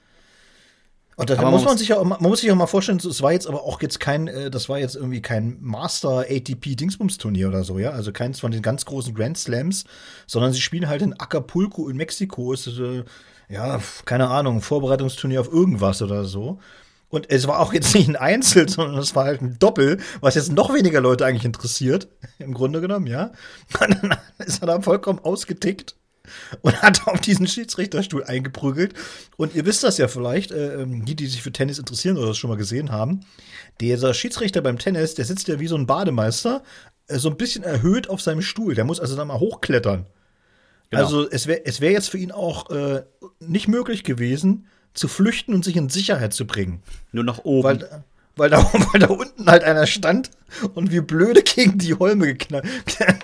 [1.20, 3.48] Und da muss man sich ja, man muss sich auch mal vorstellen, es war jetzt
[3.48, 7.64] aber auch jetzt kein, äh, das war jetzt irgendwie kein Master ATP Dingsbums Turnier oder
[7.64, 9.86] so, ja, also keins von den ganz großen Grand Slams,
[10.28, 13.04] sondern sie spielen halt in Acapulco in Mexiko, ist äh,
[13.50, 16.60] ja keine Ahnung, Vorbereitungsturnier auf irgendwas oder so.
[17.10, 20.36] Und es war auch jetzt nicht ein Einzel, sondern es war halt ein Doppel, was
[20.36, 23.32] jetzt noch weniger Leute eigentlich interessiert, im Grunde genommen, ja.
[23.82, 25.96] Und dann ist er da vollkommen ausgetickt
[26.62, 28.94] und hat auf diesen Schiedsrichterstuhl eingeprügelt.
[29.38, 32.28] Und ihr wisst das ja vielleicht, äh, ähm, die, die sich für Tennis interessieren oder
[32.28, 33.22] das schon mal gesehen haben.
[33.82, 36.64] Dieser Schiedsrichter beim Tennis, der sitzt ja wie so ein Bademeister,
[37.08, 38.76] äh, so ein bisschen erhöht auf seinem Stuhl.
[38.76, 40.06] Der muss also da mal hochklettern.
[40.90, 41.04] Genau.
[41.04, 43.04] Also es wäre es wär jetzt für ihn auch äh,
[43.40, 46.82] nicht möglich gewesen, zu flüchten und sich in Sicherheit zu bringen.
[47.12, 47.64] Nur nach oben.
[47.64, 48.04] Weil,
[48.38, 50.32] weil da, weil da unten halt einer stand
[50.76, 52.70] und wie blöde gegen die Holme geknattert,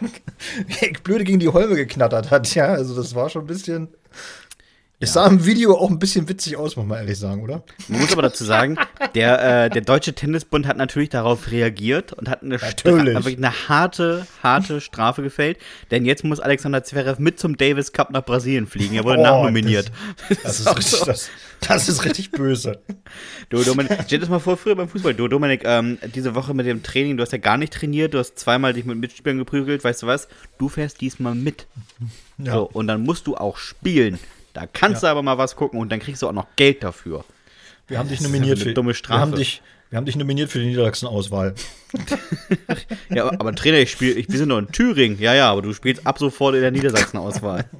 [1.03, 2.67] blöde gegen die Holme geknattert hat, ja.
[2.67, 3.87] Also das war schon ein bisschen.
[5.03, 7.61] Es sah im Video auch ein bisschen witzig aus, muss man ehrlich sagen, oder?
[7.89, 8.77] Man muss aber dazu sagen,
[9.15, 14.79] der, äh, der Deutsche Tennisbund hat natürlich darauf reagiert und hat eine, eine harte, harte
[14.79, 15.57] Strafe gefällt.
[15.91, 18.95] Denn jetzt muss Alexander Zverev mit zum Davis Cup nach Brasilien fliegen.
[18.95, 19.91] Er wurde Oh, nachnominiert.
[20.41, 21.05] Das ist, auch richtig, so.
[21.05, 22.79] das, das ist richtig böse.
[23.49, 25.13] Du, Dominik, stell dir das mal vor, früher beim Fußball.
[25.13, 28.19] Du, Dominik, ähm, diese Woche mit dem Training, du hast ja gar nicht trainiert, du
[28.19, 30.29] hast zweimal dich mit Mitspielern geprügelt, weißt du was?
[30.59, 31.67] Du fährst diesmal mit.
[32.37, 32.53] Ja.
[32.53, 34.17] So, und dann musst du auch spielen.
[34.53, 37.25] Da kannst du aber mal was gucken und dann kriegst du auch noch Geld dafür.
[37.87, 39.19] Wir haben dich nominiert für dumme Wir Strafe.
[39.19, 41.55] haben dich, wir haben dich nominiert für die Niedersachsen-Auswahl.
[43.09, 45.19] Ja, aber, aber Trainer, ich spiele, ich, wir sind noch in Thüringen.
[45.19, 47.65] Ja, ja, aber du spielst ab sofort in der Niedersachsen-Auswahl.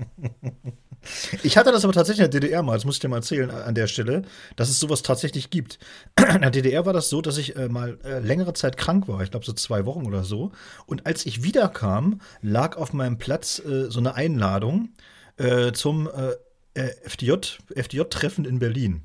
[1.43, 3.49] Ich hatte das aber tatsächlich in der DDR mal, das muss ich dir mal erzählen
[3.49, 4.23] äh, an der Stelle,
[4.55, 5.79] dass es sowas tatsächlich gibt.
[6.17, 9.21] In der DDR war das so, dass ich äh, mal äh, längere Zeit krank war,
[9.21, 10.51] ich glaube so zwei Wochen oder so.
[10.85, 14.89] Und als ich wiederkam, lag auf meinem Platz äh, so eine Einladung
[15.37, 16.07] äh, zum
[16.73, 17.33] äh, äh, FDJ,
[17.75, 19.03] FDJ-Treffen in Berlin.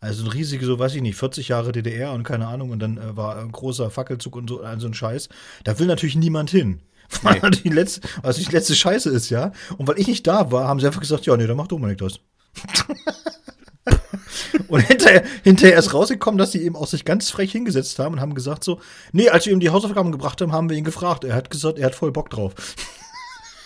[0.00, 2.98] Also ein riesige, so weiß ich nicht, 40 Jahre DDR und keine Ahnung, und dann
[2.98, 5.28] äh, war ein großer Fackelzug und so, also ein Scheiß.
[5.64, 6.80] Da will natürlich niemand hin.
[7.22, 7.50] Weil Nee.
[7.64, 9.52] die letzte, also die letzte Scheiße ist, ja.
[9.78, 11.98] Und weil ich nicht da war, haben sie einfach gesagt, ja, nee, dann mach Dominik
[11.98, 12.20] das.
[14.68, 18.20] und hinterher, hinterher ist rausgekommen, dass sie eben auch sich ganz frech hingesetzt haben und
[18.20, 18.80] haben gesagt so,
[19.12, 21.24] nee, als wir ihm die Hausaufgaben gebracht haben, haben wir ihn gefragt.
[21.24, 22.54] Er hat gesagt, er hat voll Bock drauf.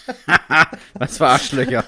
[0.95, 1.85] Was für Arschlöcher.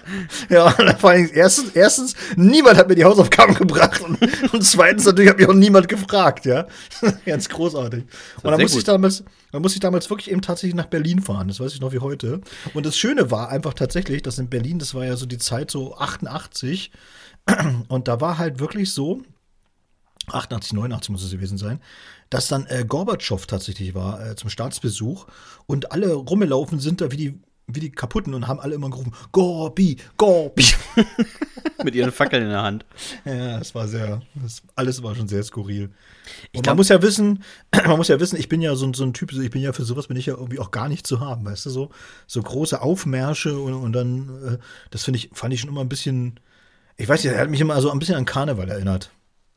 [0.48, 4.18] Ja, vor allem erstens, erstens, niemand hat mir die Hausaufgaben gebracht und,
[4.52, 6.66] und zweitens natürlich hat mich auch niemand gefragt, ja.
[7.24, 8.04] Ganz großartig.
[8.42, 11.48] Und dann musste ich damals, dann musste ich damals wirklich eben tatsächlich nach Berlin fahren,
[11.48, 12.40] das weiß ich noch wie heute.
[12.72, 15.70] Und das Schöne war einfach tatsächlich, dass in Berlin, das war ja so die Zeit
[15.70, 16.92] so 88
[17.88, 19.22] und da war halt wirklich so,
[20.28, 21.80] 88, 89 muss es gewesen sein,
[22.30, 25.26] dass dann äh, Gorbatschow tatsächlich war äh, zum Staatsbesuch
[25.66, 29.12] und alle rumgelaufen sind da wie die, wie die Kaputten und haben alle immer gerufen,
[29.32, 30.64] Gorbi, Gorbi.
[31.84, 32.84] Mit ihren Fackeln in der Hand.
[33.24, 35.84] Ja, es war sehr, das, alles war schon sehr skurril.
[36.54, 37.42] Und glaub- man muss ja wissen,
[37.86, 39.72] man muss ja wissen, ich bin ja so, ein- so ein Typ, ich bin ja
[39.72, 41.90] für sowas bin ich ja irgendwie auch gar nicht zu haben, weißt du, so,
[42.26, 44.58] so große Aufmärsche und, und dann, äh,
[44.90, 46.38] das finde ich, fand ich schon immer ein bisschen,
[46.96, 49.10] ich weiß nicht, er hat mich immer so ein bisschen an Karneval erinnert.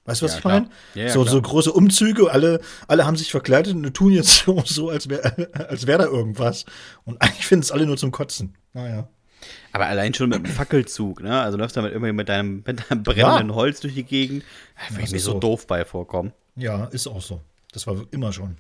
[0.08, 0.70] Weißt du, was Ja, ich meine?
[0.96, 4.64] Ja, ja, so, so große Umzüge, alle, alle haben sich verkleidet und tun jetzt so,
[4.66, 6.66] so als wäre als wär da irgendwas.
[7.06, 8.56] Und eigentlich finden es alle nur zum Kotzen.
[8.74, 9.10] Naja.
[9.74, 11.40] Aber allein schon mit dem Fackelzug, ne?
[11.42, 14.44] Also läufst du damit immer mit deinem, mit deinem brennenden Holz durch die Gegend.
[14.90, 15.40] Da würde ich mir so so.
[15.40, 16.34] doof bei vorkommen.
[16.56, 17.42] Ja, ist auch so.
[17.74, 18.58] Das war immer schon.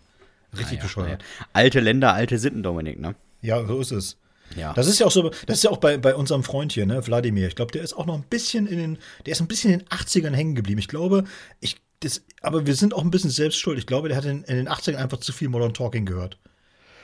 [0.54, 1.08] Richtig Naja, bescheuert.
[1.40, 1.48] naja.
[1.54, 3.16] Alte Länder, alte Sitten, Dominik, ne?
[3.42, 4.18] Ja, so ist es.
[4.56, 4.74] Ja.
[4.74, 7.06] Das ist ja auch so, das ist ja auch bei, bei unserem Freund hier, ne,
[7.06, 7.48] Wladimir.
[7.48, 9.80] Ich glaube, der ist auch noch ein bisschen in den, der ist ein bisschen in
[9.80, 10.80] den 80ern hängen geblieben.
[10.80, 11.26] Ich glaube,
[11.60, 13.78] ich, das, aber wir sind auch ein bisschen selbst schuld.
[13.78, 16.38] Ich glaube, der hat in, in den 80ern einfach zu viel Modern Talking gehört.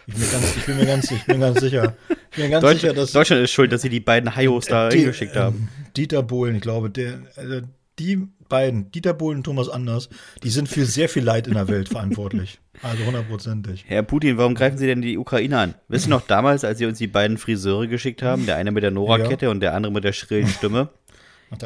[0.05, 1.95] Ich bin mir ganz, ich bin mir ganz, ich bin ganz sicher.
[2.09, 4.65] Ich bin mir ganz Deutsch, sicher, dass Deutschland ist schuld, dass sie die beiden Haios
[4.65, 5.69] da die, hingeschickt haben.
[5.77, 7.61] ähm, Dieter Bohlen, ich glaube, der, äh,
[7.99, 10.09] die beiden, Dieter Bohlen und Thomas Anders,
[10.43, 12.59] die sind für sehr viel Leid in der Welt verantwortlich.
[12.81, 13.85] Also hundertprozentig.
[13.87, 15.75] Herr Putin, warum greifen Sie denn die Ukraine an?
[15.87, 18.45] Wissen Sie noch damals, als Sie uns die beiden Friseure geschickt haben?
[18.45, 20.89] Der eine mit der Nora-Kette und der andere mit der schrillen Stimme.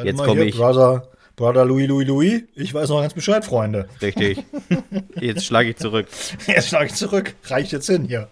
[0.02, 0.56] Jetzt komme ich.
[0.56, 2.42] Brother, Brother Louis, Louis, Louis.
[2.54, 3.88] Ich weiß noch ganz Bescheid, Freunde.
[4.02, 4.44] Richtig.
[5.18, 6.08] Jetzt schlage ich zurück.
[6.46, 7.34] Jetzt schlage ich zurück.
[7.44, 8.28] Reicht jetzt hin hier.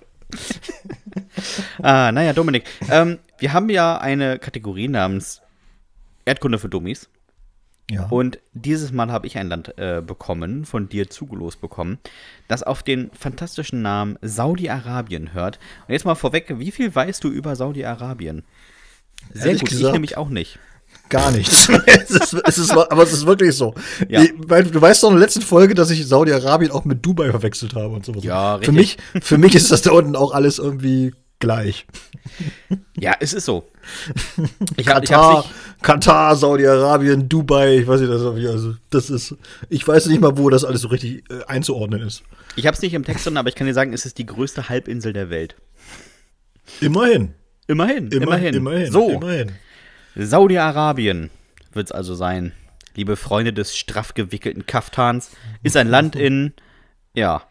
[1.83, 2.65] Ah, naja, Dominik.
[2.91, 5.41] Ähm, wir haben ja eine Kategorie namens
[6.25, 7.09] Erdkunde für Dummies.
[7.91, 8.07] Ja.
[8.07, 11.99] Und dieses Mal habe ich ein Land äh, bekommen, von dir zugelost bekommen,
[12.49, 15.61] das auf den fantastischen Namen Saudi-Arabien hört.
[15.87, 18.43] Und jetzt mal vorweg, wie viel weißt du über Saudi-Arabien?
[19.33, 20.59] Sehr Ehrlich gut, ich gesagt- nämlich auch nicht.
[21.09, 21.69] Gar nichts.
[21.87, 23.75] es ist, es ist, aber es ist wirklich so.
[24.09, 24.23] Ja.
[24.23, 27.31] Ich, weil, du weißt doch in der letzten Folge, dass ich Saudi-Arabien auch mit Dubai
[27.31, 28.25] verwechselt habe und sowas.
[28.25, 31.87] Ja, für mich, für mich ist das da unten auch alles irgendwie gleich.
[32.99, 33.69] Ja, es ist so.
[34.77, 39.37] Ich hab, ich Katar, nicht, Katar, Saudi-Arabien, Dubai, ich weiß nicht, das, also, das ist,
[39.69, 42.23] ich weiß nicht mal, wo das alles so richtig äh, einzuordnen ist.
[42.57, 44.71] ich hab's nicht im Text drin, aber ich kann dir sagen, es ist die größte
[44.71, 45.57] Halbinsel der Welt.
[46.81, 47.35] Immerhin.
[47.67, 48.55] Immerhin, Immer, immerhin.
[48.55, 48.93] immerhin.
[48.93, 49.53] So, Immerhin.
[50.15, 51.31] Saudi-Arabien
[51.73, 52.53] wird es also sein.
[52.95, 55.31] Liebe Freunde des straff gewickelten Kaftans,
[55.63, 56.55] ist ein Land in,
[57.15, 57.43] ja,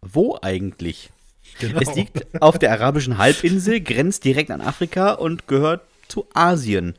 [0.00, 1.10] wo eigentlich?
[1.60, 1.80] Genau.
[1.80, 6.94] Es liegt auf der arabischen Halbinsel, grenzt direkt an Afrika und gehört zu Asien.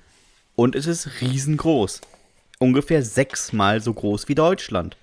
[0.55, 2.01] Und es ist riesengroß.
[2.59, 4.97] Ungefähr sechsmal so groß wie Deutschland.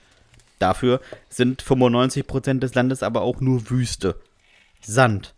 [0.59, 4.17] Dafür sind 95% des Landes aber auch nur Wüste.
[4.81, 5.35] Sand.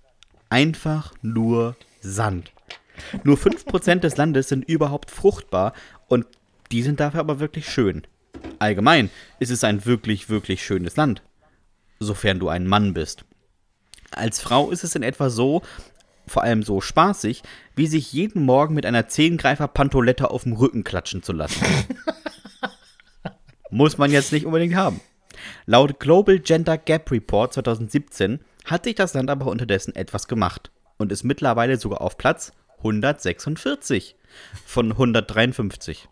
[0.48, 2.52] Einfach nur Sand.
[3.24, 5.74] Nur 5% des Landes sind überhaupt fruchtbar
[6.08, 6.26] und
[6.70, 8.02] die sind dafür aber wirklich schön.
[8.58, 11.22] Allgemein ist es ein wirklich, wirklich schönes Land.
[11.98, 13.24] Sofern du ein Mann bist.
[14.10, 15.62] Als Frau ist es in etwa so,
[16.26, 17.42] vor allem so spaßig,
[17.74, 21.64] wie sich jeden Morgen mit einer Zehengreifer-Pantolette auf dem Rücken klatschen zu lassen.
[23.70, 25.00] Muss man jetzt nicht unbedingt haben.
[25.66, 31.12] Laut Global Gender Gap Report 2017 hat sich das Land aber unterdessen etwas gemacht und
[31.12, 34.16] ist mittlerweile sogar auf Platz 146
[34.64, 36.08] von 153.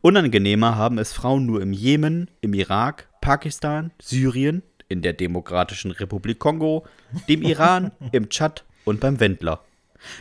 [0.00, 6.38] Unangenehmer haben es Frauen nur im Jemen, im Irak, Pakistan, Syrien, in der Demokratischen Republik
[6.38, 6.86] Kongo,
[7.28, 9.64] dem Iran, im Tschad und beim Wendler.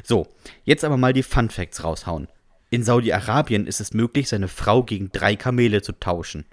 [0.04, 0.28] So,
[0.64, 2.28] jetzt aber mal die Fun Facts raushauen.
[2.70, 6.46] In Saudi-Arabien ist es möglich, seine Frau gegen drei Kamele zu tauschen.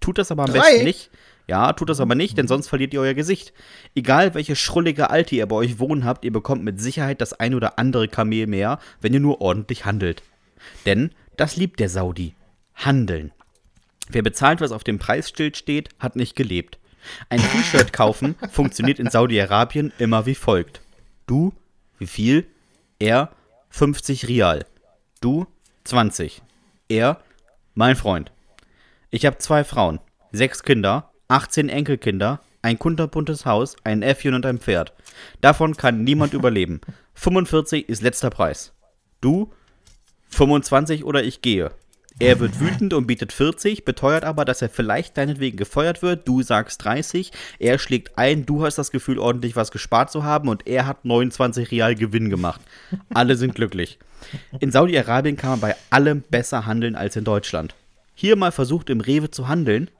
[0.00, 0.58] Tut das aber am Drei?
[0.58, 1.10] besten nicht.
[1.46, 3.52] Ja, tut das aber nicht, denn sonst verliert ihr euer Gesicht.
[3.94, 7.54] Egal welche schrullige Alte ihr bei euch wohnen habt, ihr bekommt mit Sicherheit das ein
[7.54, 10.22] oder andere Kamel mehr, wenn ihr nur ordentlich handelt.
[10.86, 12.34] Denn das liebt der Saudi.
[12.74, 13.32] Handeln.
[14.08, 16.78] Wer bezahlt, was auf dem Preisschild steht, hat nicht gelebt.
[17.28, 20.80] Ein T-Shirt kaufen funktioniert in Saudi-Arabien immer wie folgt.
[21.26, 21.52] Du,
[21.98, 22.46] wie viel?
[22.98, 23.30] Er,
[23.70, 24.66] 50 Rial.
[25.20, 25.46] Du,
[25.84, 26.42] 20.
[26.88, 27.20] Er,
[27.74, 28.32] mein Freund.
[29.10, 30.00] Ich habe zwei Frauen,
[30.32, 34.92] sechs Kinder, 18 Enkelkinder, ein kunterbuntes Haus, ein Äffchen und ein Pferd.
[35.40, 36.80] Davon kann niemand überleben.
[37.14, 38.72] 45 ist letzter Preis.
[39.20, 39.52] Du,
[40.28, 41.70] 25 oder ich gehe.
[42.20, 46.28] Er wird wütend und bietet 40, beteuert aber, dass er vielleicht deinetwegen gefeuert wird.
[46.28, 50.48] Du sagst 30, er schlägt ein, du hast das Gefühl, ordentlich was gespart zu haben
[50.48, 52.60] und er hat 29 Real Gewinn gemacht.
[53.12, 53.98] Alle sind glücklich.
[54.60, 57.74] In Saudi-Arabien kann man bei allem besser handeln als in Deutschland.
[58.14, 59.90] Hier mal versucht im Rewe zu handeln.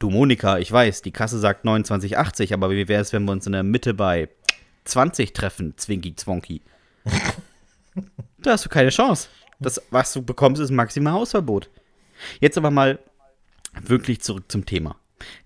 [0.00, 3.46] Du Monika, ich weiß, die Kasse sagt 29,80, aber wie wäre es, wenn wir uns
[3.46, 4.28] in der Mitte bei
[4.84, 6.60] 20 treffen, Zwinky Zwonky?
[8.38, 9.28] Da hast du keine Chance.
[9.62, 11.70] Das, was du bekommst, ist maximal Hausverbot.
[12.40, 12.98] Jetzt aber mal
[13.80, 14.96] wirklich zurück zum Thema.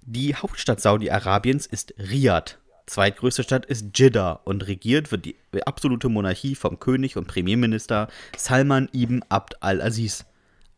[0.02, 2.58] Die Hauptstadt Saudi-Arabiens ist Riyadh.
[2.86, 8.88] Zweitgrößte Stadt ist Jeddah und regiert wird die absolute Monarchie vom König und Premierminister Salman
[8.94, 10.24] ibn Abd al-Aziz,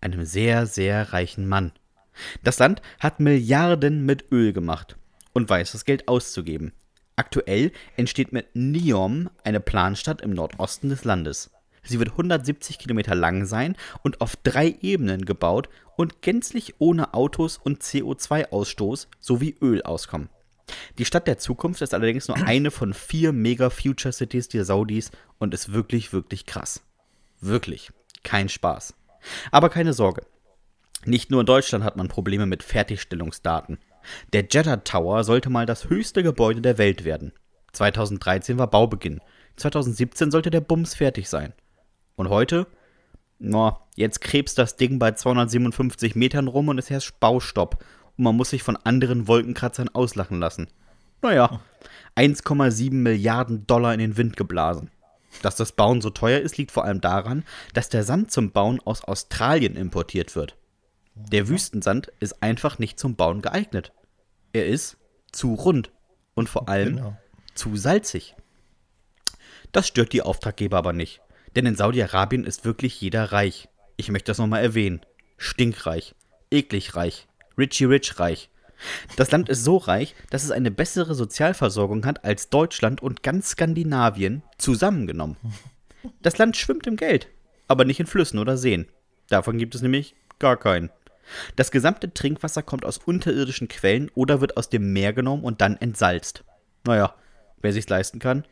[0.00, 1.72] einem sehr, sehr reichen Mann.
[2.42, 4.96] Das Land hat Milliarden mit Öl gemacht
[5.34, 6.72] und weiß das Geld auszugeben.
[7.16, 11.50] Aktuell entsteht mit Neom eine Planstadt im Nordosten des Landes.
[11.88, 17.58] Sie wird 170 Kilometer lang sein und auf drei Ebenen gebaut und gänzlich ohne Autos
[17.58, 20.28] und CO2-Ausstoß sowie Öl auskommen.
[20.98, 25.72] Die Stadt der Zukunft ist allerdings nur eine von vier Mega-Future-Cities der Saudis und ist
[25.72, 26.82] wirklich, wirklich krass.
[27.40, 27.90] Wirklich.
[28.22, 28.94] Kein Spaß.
[29.50, 30.26] Aber keine Sorge.
[31.04, 33.78] Nicht nur in Deutschland hat man Probleme mit Fertigstellungsdaten.
[34.32, 37.32] Der Jeddah Tower sollte mal das höchste Gebäude der Welt werden.
[37.72, 39.20] 2013 war Baubeginn.
[39.56, 41.52] 2017 sollte der Bums fertig sein.
[42.18, 42.66] Und heute?
[43.38, 47.84] Na, jetzt krebst das Ding bei 257 Metern rum und es herrscht Baustopp.
[48.16, 50.66] Und man muss sich von anderen Wolkenkratzern auslachen lassen.
[51.22, 51.60] Naja,
[52.16, 54.90] 1,7 Milliarden Dollar in den Wind geblasen.
[55.42, 58.80] Dass das Bauen so teuer ist, liegt vor allem daran, dass der Sand zum Bauen
[58.84, 60.56] aus Australien importiert wird.
[61.14, 63.92] Der Wüstensand ist einfach nicht zum Bauen geeignet.
[64.52, 64.96] Er ist
[65.30, 65.92] zu rund
[66.34, 67.16] und vor allem Genau.
[67.54, 68.34] zu salzig.
[69.70, 71.20] Das stört die Auftraggeber aber nicht.
[71.56, 73.68] Denn in Saudi-Arabien ist wirklich jeder reich.
[73.96, 75.00] Ich möchte das nochmal erwähnen.
[75.36, 76.14] Stinkreich,
[76.50, 78.50] eklig reich, Richie Rich reich.
[79.16, 83.50] Das Land ist so reich, dass es eine bessere Sozialversorgung hat als Deutschland und ganz
[83.50, 85.36] Skandinavien zusammengenommen.
[86.22, 87.28] Das Land schwimmt im Geld,
[87.66, 88.86] aber nicht in Flüssen oder Seen.
[89.28, 90.90] Davon gibt es nämlich gar keinen.
[91.56, 95.76] Das gesamte Trinkwasser kommt aus unterirdischen Quellen oder wird aus dem Meer genommen und dann
[95.76, 96.44] entsalzt.
[96.84, 97.14] Naja,
[97.60, 98.44] wer sich's leisten kann.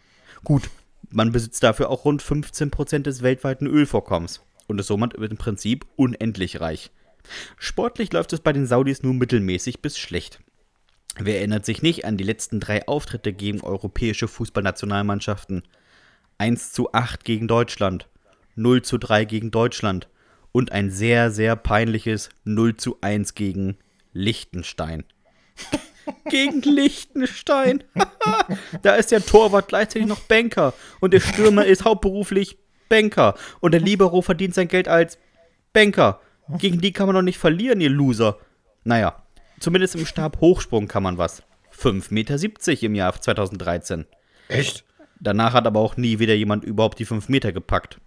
[0.45, 0.69] Gut,
[1.11, 6.61] man besitzt dafür auch rund 15% des weltweiten Ölvorkommens und ist somit im Prinzip unendlich
[6.61, 6.91] reich.
[7.59, 10.41] Sportlich läuft es bei den Saudis nur mittelmäßig bis schlecht.
[11.19, 15.63] Wer erinnert sich nicht an die letzten drei Auftritte gegen europäische Fußballnationalmannschaften?
[16.39, 18.09] 1 zu 8 gegen Deutschland,
[18.55, 20.09] 0 zu 3 gegen Deutschland
[20.53, 23.79] und ein sehr, sehr peinliches 0 zu 1 gegen
[24.13, 25.05] Liechtenstein.
[26.29, 27.85] gegen Liechtenstein.
[28.83, 33.81] da ist der Torwart gleichzeitig noch Banker und der Stürmer ist hauptberuflich Banker und der
[33.81, 35.19] Libero verdient sein Geld als
[35.73, 36.21] Banker.
[36.59, 38.39] Gegen die kann man doch nicht verlieren, ihr Loser.
[38.85, 39.23] Naja,
[39.59, 41.43] zumindest im Stabhochsprung kann man was.
[41.77, 44.07] 5,70 Meter im Jahr 2013.
[44.49, 44.85] Echt?
[45.19, 47.99] Danach hat aber auch nie wieder jemand überhaupt die 5 Meter gepackt.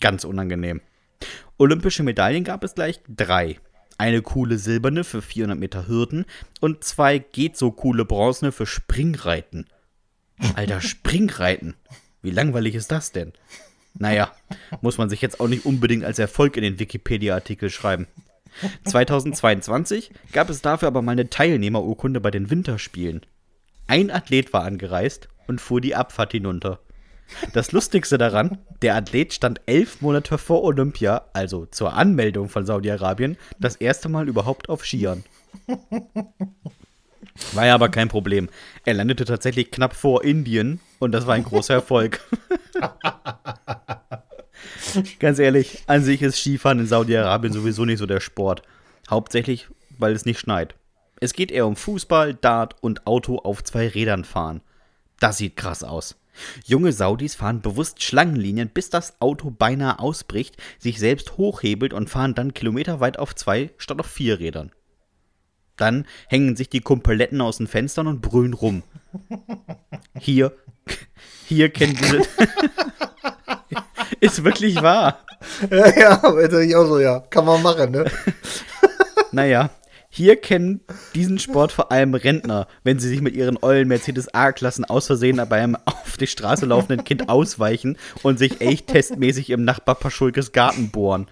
[0.00, 0.80] Ganz unangenehm.
[1.58, 3.58] Olympische Medaillen gab es gleich drei.
[4.04, 6.26] Eine coole silberne für 400 Meter Hürden
[6.60, 9.64] und zwei geht so coole bronzene für Springreiten.
[10.56, 11.72] Alter, Springreiten.
[12.20, 13.32] Wie langweilig ist das denn?
[13.94, 14.30] Naja,
[14.82, 18.06] muss man sich jetzt auch nicht unbedingt als Erfolg in den Wikipedia-Artikel schreiben.
[18.84, 23.22] 2022 gab es dafür aber mal eine Teilnehmerurkunde bei den Winterspielen.
[23.86, 26.78] Ein Athlet war angereist und fuhr die Abfahrt hinunter.
[27.52, 33.36] Das Lustigste daran, der Athlet stand elf Monate vor Olympia, also zur Anmeldung von Saudi-Arabien,
[33.58, 35.24] das erste Mal überhaupt auf Skiern.
[37.52, 38.48] War ja aber kein Problem.
[38.84, 42.20] Er landete tatsächlich knapp vor Indien und das war ein großer Erfolg.
[45.18, 48.62] Ganz ehrlich, an sich ist Skifahren in Saudi-Arabien sowieso nicht so der Sport.
[49.10, 50.74] Hauptsächlich, weil es nicht schneit.
[51.20, 54.60] Es geht eher um Fußball, Dart und Auto auf zwei Rädern fahren.
[55.20, 56.16] Das sieht krass aus.
[56.64, 62.34] Junge Saudis fahren bewusst Schlangenlinien, bis das Auto beinahe ausbricht, sich selbst hochhebelt und fahren
[62.34, 64.72] dann kilometerweit auf zwei statt auf vier Rädern.
[65.76, 68.82] Dann hängen sich die Kumpeletten aus den Fenstern und brüllen rum.
[70.18, 70.52] Hier,
[71.46, 72.22] hier kennen diese.
[74.20, 75.18] Ist wirklich wahr.
[75.70, 77.20] Ja, ja, aber ich auch so, ja.
[77.20, 78.04] Kann man machen, ne?
[79.32, 79.70] Naja,
[80.16, 80.80] hier kennen
[81.16, 85.42] diesen Sport vor allem Rentner, wenn sie sich mit ihren ollen Mercedes A-Klassen aus Versehen
[85.48, 90.52] bei einem auf die Straße laufenden Kind ausweichen und sich echt testmäßig im Nachbar Paschulkes
[90.52, 91.26] Garten bohren.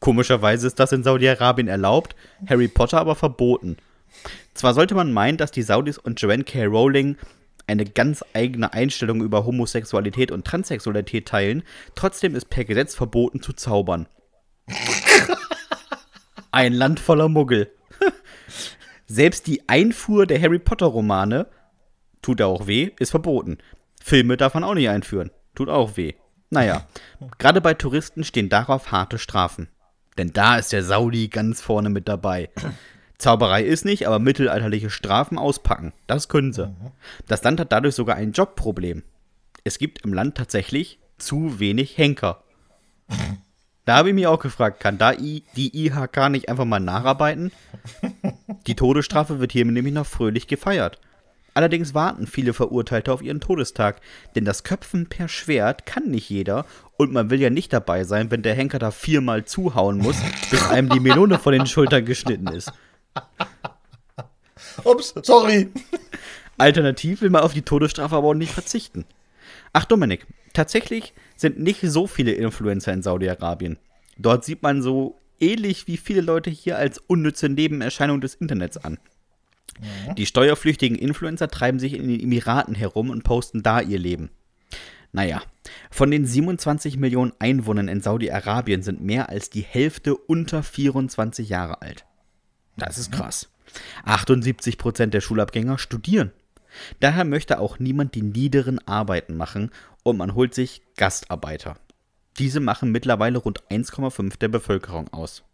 [0.00, 2.14] Komischerweise ist das in Saudi-Arabien erlaubt,
[2.46, 3.78] Harry Potter aber verboten.
[4.52, 6.66] Zwar sollte man meinen, dass die Saudis und Joanne K.
[6.66, 7.16] Rowling
[7.66, 11.62] eine ganz eigene Einstellung über Homosexualität und Transsexualität teilen,
[11.94, 14.08] trotzdem ist per Gesetz verboten zu zaubern.
[16.50, 17.70] Ein Land voller Muggel.
[19.14, 21.46] Selbst die Einfuhr der Harry Potter Romane,
[22.20, 23.58] tut auch weh, ist verboten.
[24.02, 26.14] Filme darf man auch nicht einführen, tut auch weh.
[26.50, 26.88] Naja,
[27.38, 29.68] gerade bei Touristen stehen darauf harte Strafen.
[30.18, 32.50] Denn da ist der Saudi ganz vorne mit dabei.
[33.18, 36.74] Zauberei ist nicht, aber mittelalterliche Strafen auspacken, das können sie.
[37.28, 39.04] Das Land hat dadurch sogar ein Jobproblem.
[39.62, 42.42] Es gibt im Land tatsächlich zu wenig Henker.
[43.86, 47.52] Da habe ich mich auch gefragt, kann da die IHK nicht einfach mal nacharbeiten?
[48.66, 50.98] Die Todesstrafe wird hier nämlich noch fröhlich gefeiert.
[51.54, 54.00] Allerdings warten viele Verurteilte auf ihren Todestag,
[54.34, 58.30] denn das Köpfen per Schwert kann nicht jeder und man will ja nicht dabei sein,
[58.32, 60.16] wenn der Henker da viermal zuhauen muss,
[60.50, 62.72] bis einem die Melone von den Schultern geschnitten ist.
[64.82, 65.70] Ups, sorry.
[66.58, 69.04] Alternativ will man auf die Todesstrafe aber auch nicht verzichten.
[69.72, 73.78] Ach, Dominik, tatsächlich sind nicht so viele Influencer in Saudi-Arabien.
[74.18, 78.98] Dort sieht man so ähnlich wie viele Leute hier als unnütze Nebenerscheinung des Internets an.
[80.16, 84.30] Die steuerflüchtigen Influencer treiben sich in den Emiraten herum und posten da ihr Leben.
[85.12, 85.42] Naja,
[85.90, 91.82] von den 27 Millionen Einwohnern in Saudi-Arabien sind mehr als die Hälfte unter 24 Jahre
[91.82, 92.04] alt.
[92.76, 93.48] Das ist krass.
[94.04, 96.32] 78 Prozent der Schulabgänger studieren.
[96.98, 99.70] Daher möchte auch niemand die niederen Arbeiten machen
[100.02, 101.76] und man holt sich Gastarbeiter.
[102.38, 105.44] Diese machen mittlerweile rund 1,5 der Bevölkerung aus.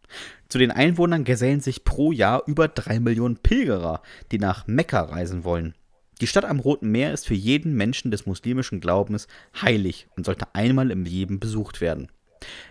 [0.48, 5.44] Zu den Einwohnern gesellen sich pro Jahr über 3 Millionen Pilgerer, die nach Mekka reisen
[5.44, 5.74] wollen.
[6.20, 9.26] Die Stadt am Roten Meer ist für jeden Menschen des muslimischen Glaubens
[9.60, 12.08] heilig und sollte einmal im Leben besucht werden.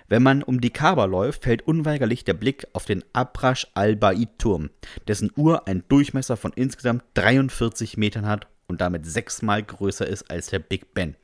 [0.08, 4.70] Wenn man um die Kaaba läuft, fällt unweigerlich der Blick auf den Abrash al-Ba'id-Turm,
[5.08, 10.48] dessen Uhr einen Durchmesser von insgesamt 43 Metern hat und damit sechsmal größer ist als
[10.48, 11.16] der Big Ben.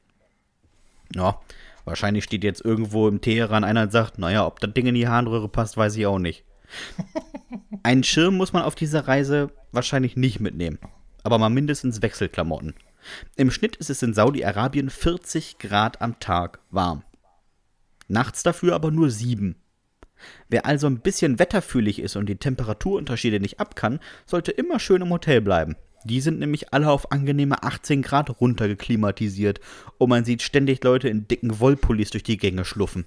[1.13, 1.39] Ja,
[1.85, 5.07] wahrscheinlich steht jetzt irgendwo im Teheran einer und sagt, naja, ob das Ding in die
[5.07, 6.43] Harnröhre passt, weiß ich auch nicht.
[7.83, 10.79] Einen Schirm muss man auf dieser Reise wahrscheinlich nicht mitnehmen,
[11.23, 12.73] aber mal mindestens Wechselklamotten.
[13.35, 17.03] Im Schnitt ist es in Saudi-Arabien 40 Grad am Tag warm.
[18.07, 19.55] Nachts dafür aber nur 7.
[20.49, 25.01] Wer also ein bisschen wetterfühlig ist und die Temperaturunterschiede nicht ab kann, sollte immer schön
[25.01, 25.75] im Hotel bleiben.
[26.05, 29.59] Die sind nämlich alle auf angenehme 18 Grad runtergeklimatisiert
[29.97, 33.05] und man sieht ständig Leute in dicken Wollpullis durch die Gänge schluffen.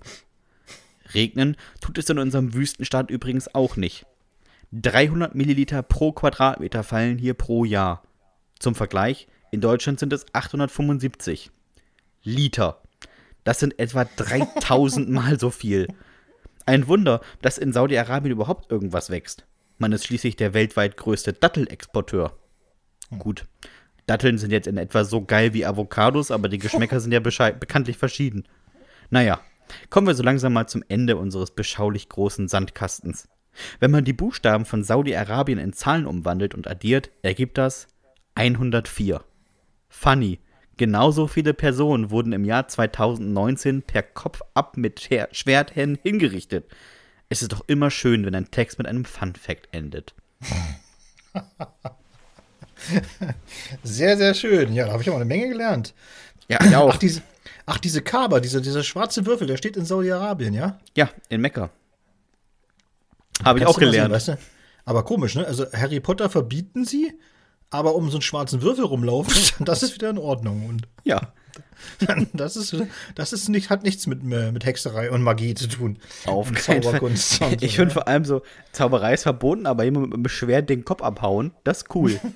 [1.15, 4.05] Regnen tut es in unserem Wüstenstaat übrigens auch nicht.
[4.73, 8.03] 300 Milliliter pro Quadratmeter fallen hier pro Jahr.
[8.59, 11.51] Zum Vergleich, in Deutschland sind es 875
[12.25, 12.83] Liter.
[13.45, 15.87] Das sind etwa 3000 Mal so viel.
[16.67, 19.47] Ein Wunder, dass in Saudi-Arabien überhaupt irgendwas wächst.
[19.79, 22.37] Man ist schließlich der weltweit größte Dattelexporteur.
[23.17, 23.47] Gut.
[24.07, 27.99] Datteln sind jetzt in etwa so geil wie Avocados, aber die Geschmäcker sind ja bekanntlich
[27.99, 28.45] verschieden.
[29.11, 29.41] Naja,
[29.91, 33.29] kommen wir so langsam mal zum Ende unseres beschaulich großen Sandkastens.
[33.81, 37.89] Wenn man die Buchstaben von Saudi-Arabien in Zahlen umwandelt und addiert, ergibt das
[38.35, 39.23] 104.
[39.89, 40.41] Funny.
[40.77, 45.01] Genauso viele Personen wurden im Jahr 2019 per Kopf ab mit
[45.33, 46.67] Schwertern hingerichtet.
[47.29, 50.15] Es ist doch immer schön, wenn ein Text mit einem Fun Fact endet.
[53.83, 54.73] Sehr, sehr schön.
[54.73, 55.95] Ja, da habe ich auch eine Menge gelernt.
[56.49, 56.95] Ja, ich auch.
[56.95, 57.23] Ach, diese,
[57.67, 60.79] ach, diese Kaber, diese, dieser schwarze Würfel, der steht in Saudi-Arabien, ja?
[60.97, 61.71] Ja, in Mekka.
[63.45, 64.07] Habe ich auch gelernt.
[64.07, 64.39] Sehen, weißt du?
[64.85, 65.47] Aber komisch, ne?
[65.47, 67.13] Also Harry Potter verbieten sie,
[67.71, 70.67] aber um so einen schwarzen Würfel rumlaufen, das ist wieder in Ordnung.
[70.67, 71.33] Und ja.
[72.33, 72.77] Das ist,
[73.15, 75.99] das ist nicht, hat nichts mit, äh, mit Hexerei und Magie zu tun.
[76.27, 76.83] Auf keinen Fall.
[76.83, 77.31] Zauberkunst.
[77.39, 78.43] so, Ich finde vor allem so,
[78.73, 82.21] Zauberei ist verboten, aber jemand mit einem Schwert den Kopf abhauen, das ist cool.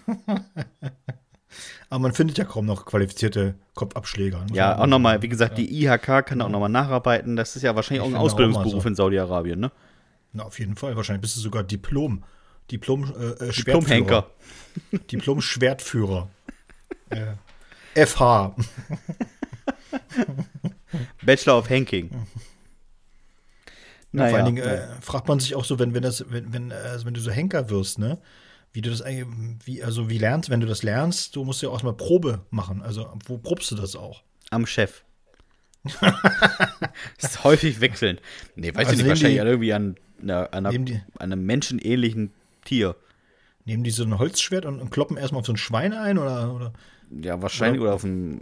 [1.90, 4.46] Aber man findet ja kaum noch qualifizierte Kopfabschläger.
[4.54, 7.36] ja, auch nochmal, wie gesagt, die IHK kann auch nochmal nacharbeiten.
[7.36, 8.88] Das ist ja wahrscheinlich auch ein Ausbildungsberuf so.
[8.88, 9.70] in Saudi-Arabien, ne?
[10.32, 10.96] Na, auf jeden Fall.
[10.96, 12.24] Wahrscheinlich bist du sogar Diplom.
[12.70, 14.30] Diplom, äh, äh, Diplom-Henker.
[15.42, 16.30] Schwertführer.
[17.94, 18.54] FH.
[21.24, 22.10] Bachelor of Hanking.
[24.12, 24.96] Ja, vor allen Dingen naja.
[24.96, 27.20] äh, fragt man sich auch so, wenn, wenn, das, wenn, wenn, äh, also wenn du
[27.20, 28.18] so Henker wirst, ne?
[28.74, 29.26] Wie du das eigentlich,
[29.66, 32.82] wie, also wie lernst, wenn du das lernst, du musst ja auch mal Probe machen.
[32.82, 34.22] Also, wo probst du das auch?
[34.50, 35.02] am Chef.
[36.00, 36.10] das
[37.22, 38.20] ist häufig wechselnd.
[38.54, 41.32] Nee, weiß Also ich nicht, wahrscheinlich die- an irgendwie an, einer, an, die- einer, an
[41.32, 42.32] einem menschenähnlichen
[42.64, 42.94] Tier.
[43.64, 46.52] Nehmen die so ein Holzschwert und, und kloppen erstmal auf so ein Schwein ein oder,
[46.54, 46.72] oder?
[47.20, 48.40] Ja, wahrscheinlich oder auf dem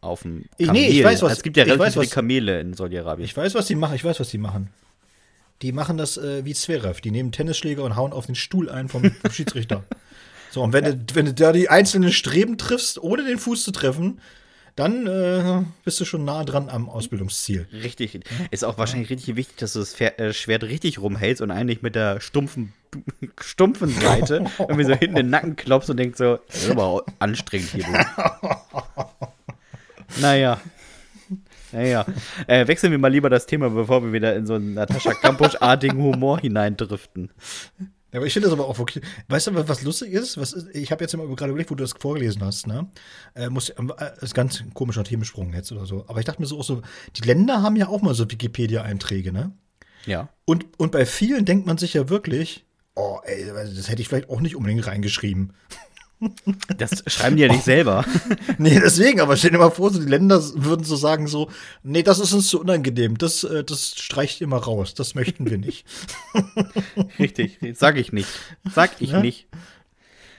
[0.00, 2.74] auf dem Ich- nee, ich weiß, was- Es gibt ja relativ weiß, viele Kamele in
[2.74, 3.24] Saudi-Arabien.
[3.24, 3.94] Ich weiß, was die machen.
[3.96, 4.68] Ich weiß, was die machen.
[5.62, 7.00] Die machen das äh, wie Zverev.
[7.00, 9.84] Die nehmen Tennisschläger und hauen auf den Stuhl ein vom, vom Schiedsrichter.
[10.50, 13.72] So, und wenn du, wenn du da die einzelnen Streben triffst, ohne den Fuß zu
[13.72, 14.20] treffen,
[14.76, 17.66] dann äh, bist du schon nah dran am Ausbildungsziel.
[17.72, 18.20] Richtig.
[18.50, 21.94] Ist auch wahrscheinlich richtig wichtig, dass du das äh, Schwert richtig rumhältst und eigentlich mit
[21.94, 22.74] der stumpfen,
[23.40, 27.06] stumpfen Seite irgendwie so hinten in den Nacken klopfst und denkst so, das ist aber
[27.18, 27.84] anstrengend hier.
[27.84, 27.92] Du.
[30.20, 30.60] naja.
[31.72, 32.04] Naja.
[32.46, 35.98] Äh, wechseln wir mal lieber das Thema, bevor wir wieder in so einen Natascha Kampusch-artigen
[35.98, 37.30] Humor hineindriften.
[38.16, 39.04] Ja, aber ich finde das aber auch wirklich.
[39.28, 40.38] Weißt du, was lustig ist?
[40.38, 42.88] Was ist ich habe jetzt immer gerade überlegt, wo du das vorgelesen hast, ne?
[43.34, 43.74] Äh, muss, äh,
[44.22, 46.06] ist ganz ein komischer Themensprung jetzt oder so.
[46.08, 46.80] Aber ich dachte mir so auch so,
[47.14, 49.52] die Länder haben ja auch mal so Wikipedia-Einträge, ne?
[50.06, 50.30] Ja.
[50.46, 52.64] Und, und bei vielen denkt man sich ja wirklich,
[52.94, 55.52] oh, ey, das hätte ich vielleicht auch nicht unbedingt reingeschrieben.
[56.78, 58.04] Das schreiben die ja nicht selber.
[58.58, 61.50] Nee, deswegen, aber stell dir mal vor, so die Länder würden so sagen so,
[61.82, 65.48] nee, das ist uns zu unangenehm, das, äh, das streicht ihr mal raus, das möchten
[65.50, 65.84] wir nicht.
[67.18, 67.58] Richtig.
[67.74, 68.28] Sag ich nicht.
[68.74, 69.20] Sag ich Ja?
[69.20, 69.46] nicht.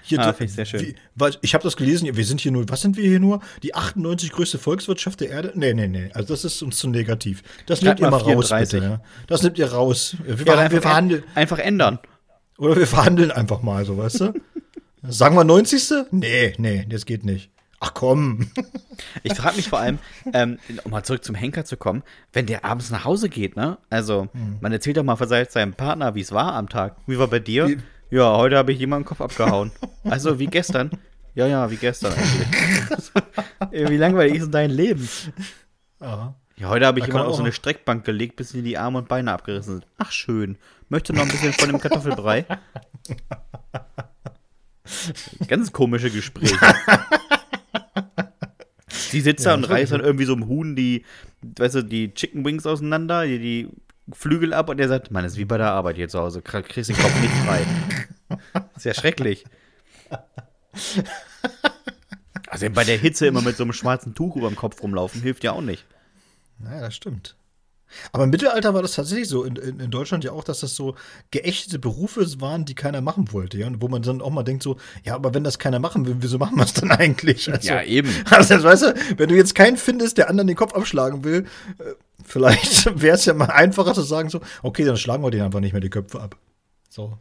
[0.01, 0.81] Hier, Ah, ich sehr schön.
[0.81, 0.95] Wie,
[1.41, 3.41] ich habe das gelesen, wir sind hier nur, was sind wir hier nur?
[3.61, 5.51] Die 98 größte Volkswirtschaft der Erde?
[5.53, 7.43] Nee, nee, nee, also das ist uns zu negativ.
[7.65, 8.71] Das Schreib nehmt ihr mal raus, 34.
[8.79, 8.85] bitte.
[8.93, 9.01] Ja?
[9.27, 10.15] Das nehmt ihr raus.
[10.23, 11.99] Wir, Ja, wir einfach, verhandeln, einfach ändern.
[12.57, 14.33] oder wir verhandeln einfach mal, so, weißt du?
[15.09, 16.07] Sagen wir 90.
[16.11, 17.51] Nee, nee, das geht nicht.
[17.79, 18.49] Ach komm.
[19.21, 19.99] Ich frage mich vor allem,
[20.33, 22.01] ähm, um mal zurück zum Henker zu kommen,
[22.33, 23.77] wenn der abends nach Hause geht, ne?
[23.91, 24.27] Also,
[24.59, 26.95] man erzählt doch mal von seinem Partner, wie es war am Tag.
[27.05, 27.67] Wie war bei dir?
[27.67, 27.77] Wie-
[28.09, 29.71] Ja, heute habe ich jemanden den Kopf abgehauen.
[30.03, 30.89] Also, wie gestern?
[31.35, 32.13] Ja, ja, wie gestern
[33.59, 33.89] eigentlich.
[33.89, 35.07] wie langweilig ist denn dein Leben?
[36.01, 36.33] Ja.
[36.57, 39.07] Ja, heute habe ich jemanden auf so eine Streckbank gelegt, bis mir die Arme und
[39.07, 39.87] Beine abgerissen sind.
[39.99, 40.57] Ach, schön.
[40.89, 42.45] Möchte noch ein bisschen von dem Kartoffelbrei?
[45.47, 46.55] Ganz komische Gespräche.
[48.89, 51.05] Sie sitzt da Ja, und das reißt dann irgendwie so einem Huhn die,
[51.41, 53.69] weißt du, die Chicken Wings auseinander, die, die
[54.13, 56.39] Flügel ab und er sagt, Mann, das ist wie bei der Arbeit hier zu Hause,
[56.41, 57.65] Kr- kriegst den Kopf nicht frei.
[58.75, 59.45] ist ja schrecklich.
[62.49, 65.43] Also bei der Hitze immer mit so einem schwarzen Tuch über dem Kopf rumlaufen, hilft
[65.45, 65.85] ja auch nicht.
[66.59, 67.36] Naja, das stimmt.
[68.11, 70.75] Aber im Mittelalter war das tatsächlich so, in, in, in Deutschland ja auch, dass das
[70.75, 70.95] so
[71.31, 73.67] geächtete Berufe waren, die keiner machen wollte, ja.
[73.67, 76.17] Und wo man dann auch mal denkt, so, ja, aber wenn das keiner machen will,
[76.19, 77.51] wieso machen wir es dann eigentlich?
[77.51, 78.13] Also, Ja, eben.
[78.29, 81.45] Also, weißt du, wenn du jetzt keinen findest, der anderen den Kopf abschlagen will,
[81.79, 85.43] äh, vielleicht wäre es ja mal einfacher zu sagen, so, okay, dann schlagen wir denen
[85.43, 86.35] einfach nicht mehr die Köpfe ab.
[86.89, 87.17] So.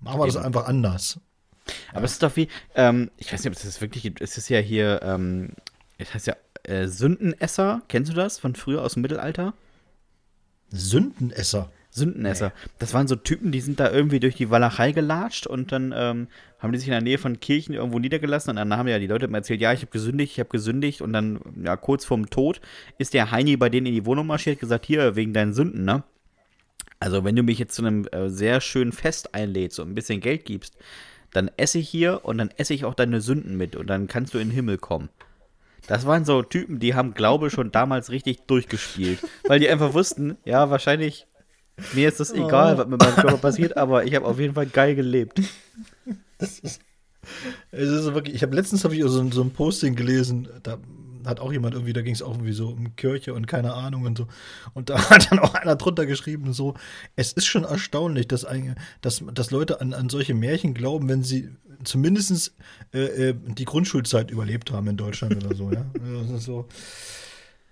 [0.00, 0.44] Machen wir das Eben.
[0.44, 1.18] einfach anders.
[1.92, 4.20] Aber es ist doch wie, ähm, ich weiß nicht, ob es das wirklich gibt.
[4.20, 5.50] Es ist ja hier, ähm,
[5.98, 7.82] es heißt ja äh, Sündenesser.
[7.88, 9.54] Kennst du das von früher aus dem Mittelalter?
[10.70, 11.70] Sündenesser.
[11.90, 12.52] Sündenesser.
[12.78, 16.28] Das waren so Typen, die sind da irgendwie durch die Walachei gelatscht und dann ähm,
[16.58, 19.06] haben die sich in der Nähe von Kirchen irgendwo niedergelassen und dann haben ja die
[19.06, 22.28] Leute immer erzählt, ja, ich habe gesündigt, ich habe gesündigt und dann, ja, kurz vorm
[22.28, 22.60] Tod
[22.98, 26.04] ist der Heini bei denen in die Wohnung marschiert, gesagt, hier, wegen deinen Sünden, ne?
[26.98, 30.20] Also, wenn du mich jetzt zu einem äh, sehr schönen Fest einlädst und ein bisschen
[30.20, 30.76] Geld gibst,
[31.32, 34.32] dann esse ich hier und dann esse ich auch deine Sünden mit und dann kannst
[34.32, 35.10] du in den Himmel kommen.
[35.86, 40.36] Das waren so Typen, die haben Glaube schon damals richtig durchgespielt, weil die einfach wussten,
[40.44, 41.26] ja, wahrscheinlich,
[41.92, 44.66] mir ist das egal, was mit meinem Körper passiert, aber ich habe auf jeden Fall
[44.66, 45.40] geil gelebt.
[46.38, 46.80] Es ist
[48.02, 50.78] so wirklich, ich habe letztens habe ich so, so ein Posting gelesen, da
[51.26, 54.04] hat auch jemand irgendwie, da ging es auch irgendwie so um Kirche und keine Ahnung
[54.04, 54.26] und so.
[54.74, 56.74] Und da hat dann auch einer drunter geschrieben, so,
[57.16, 61.22] es ist schon erstaunlich, dass, ein, dass, dass Leute an, an solche Märchen glauben, wenn
[61.22, 61.50] sie
[61.84, 62.54] zumindest
[62.94, 65.84] äh, äh, die Grundschulzeit überlebt haben in Deutschland oder so, ja.
[66.00, 66.68] Also das ist so.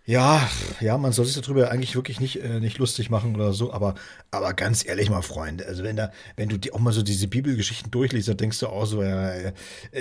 [0.07, 0.46] Ja,
[0.80, 3.94] ja, man soll sich darüber eigentlich wirklich nicht, äh, nicht lustig machen oder so, aber,
[4.30, 7.26] aber ganz ehrlich mal, Freunde, also wenn da, wenn du die, auch mal so diese
[7.26, 9.55] Bibelgeschichten durchliest, dann denkst du auch so, äh,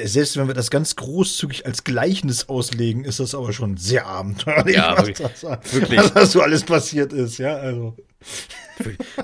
[0.03, 4.75] selbst wenn wir das ganz großzügig als Gleichnis auslegen, ist das aber schon sehr abenteuerlich,
[4.75, 5.29] Ja, was, wirklich.
[5.39, 5.99] das, Wirklich.
[5.99, 7.95] was da so alles passiert ist, ja, also.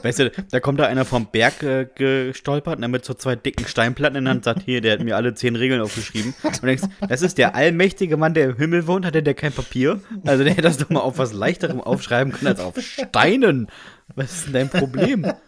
[0.03, 3.65] Weißt du, da kommt da einer vom Berg äh, gestolpert, ne, mit so zwei dicken
[3.67, 6.35] Steinplatten in der Hand, sagt, hier, der hat mir alle zehn Regeln aufgeschrieben.
[6.43, 9.51] Und du denkst, das ist der allmächtige Mann, der im Himmel wohnt, hatte der kein
[9.51, 10.01] Papier?
[10.25, 13.67] Also der hätte das doch mal auf was leichterem aufschreiben können als auf Steinen.
[14.15, 15.25] Was ist denn dein Problem?
[15.25, 15.39] Hat,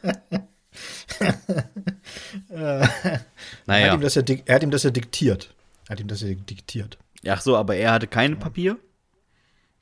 [3.67, 3.93] Naja.
[3.93, 5.53] ihm das ja, dik- er hat ihm das ja diktiert.
[5.87, 6.97] Er hat ihm das ja diktiert.
[7.27, 8.77] Ach so, aber er hatte kein Papier?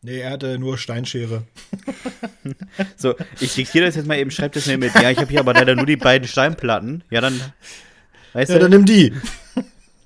[0.02, 1.44] Nee, er hatte nur Steinschere.
[2.98, 4.94] So, ich diktiere das jetzt mal eben, schreib das mir mit.
[4.96, 7.04] Ja, ich habe hier aber leider nur die beiden Steinplatten.
[7.12, 7.40] Ja, dann.
[8.34, 9.14] Weißt Ja, du, dann nimm die.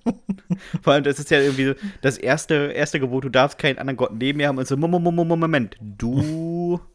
[0.82, 3.98] vor allem, das ist ja irgendwie so das erste, erste Gebot, du darfst keinen anderen
[3.98, 4.58] Gott neben mir haben.
[4.58, 6.80] Und so, Mo- Mo- Mo- Mo- Moment, du.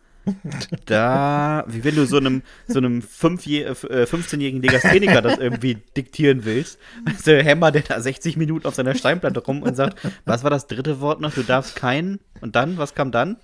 [0.84, 6.44] Da, wie wenn du so einem, so einem fünfjäh- äh, 15-jährigen Legastheniker das irgendwie diktieren
[6.44, 6.78] willst.
[7.24, 10.66] Du, hämmert der da 60 Minuten auf seiner Steinplatte rum und sagt, was war das
[10.66, 11.32] dritte Wort noch?
[11.32, 12.20] Du darfst keinen.
[12.40, 13.36] Und dann, was kam dann?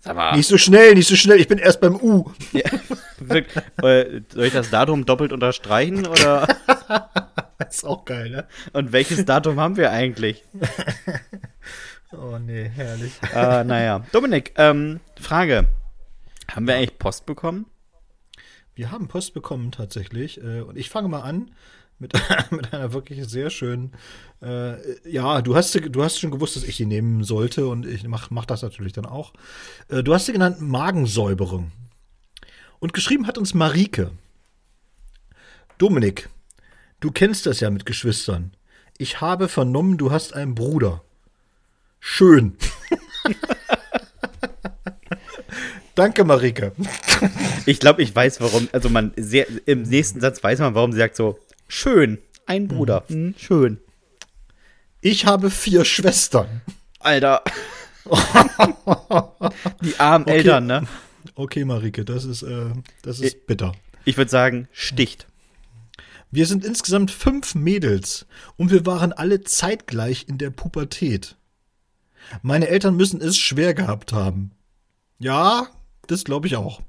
[0.00, 0.36] Sag mal.
[0.36, 2.30] Nicht so schnell, nicht so schnell, ich bin erst beim U.
[2.52, 2.64] Ja,
[3.88, 6.48] äh, soll ich das Datum doppelt unterstreichen oder
[7.58, 8.46] Das ist auch geil, ne?
[8.72, 10.44] und welches Datum haben wir eigentlich?
[12.14, 13.12] Oh nee, herrlich.
[13.34, 14.04] Äh, naja.
[14.12, 15.66] Dominik, ähm, Frage.
[16.54, 17.64] Haben wir eigentlich Post bekommen?
[18.74, 20.38] Wir haben Post bekommen tatsächlich.
[20.42, 21.52] Äh, und ich fange mal an
[22.02, 22.12] mit,
[22.50, 23.92] mit einer wirklich sehr schönen.
[24.42, 24.74] Äh,
[25.08, 28.30] ja, du hast, du hast schon gewusst, dass ich die nehmen sollte und ich mach,
[28.30, 29.32] mach das natürlich dann auch.
[29.88, 31.72] Äh, du hast sie genannt Magensäuberung.
[32.80, 34.10] Und geschrieben hat uns Marike.
[35.78, 36.28] Dominik,
[37.00, 38.52] du kennst das ja mit Geschwistern.
[38.98, 41.02] Ich habe vernommen, du hast einen Bruder.
[42.00, 42.56] Schön.
[45.94, 46.72] Danke, Marike.
[47.66, 48.68] Ich glaube, ich weiß, warum.
[48.72, 51.38] Also man sehr, im nächsten Satz weiß man, warum sie sagt so,
[51.72, 53.04] schön, ein Bruder.
[53.08, 53.78] Hm, schön.
[55.00, 56.60] Ich habe vier Schwestern.
[57.00, 57.42] Alter.
[59.82, 60.36] Die armen Okay.
[60.36, 60.86] Eltern, ne?
[61.34, 62.66] Okay, Marike, das ist, äh,
[63.02, 63.72] das ist bitter.
[64.04, 65.26] Ich würde sagen, sticht.
[66.30, 71.36] Wir sind insgesamt fünf Mädels und wir waren alle zeitgleich in der Pubertät.
[72.42, 74.52] Meine Eltern müssen es schwer gehabt haben.
[75.18, 75.68] Ja,
[76.06, 76.80] das glaube ich auch.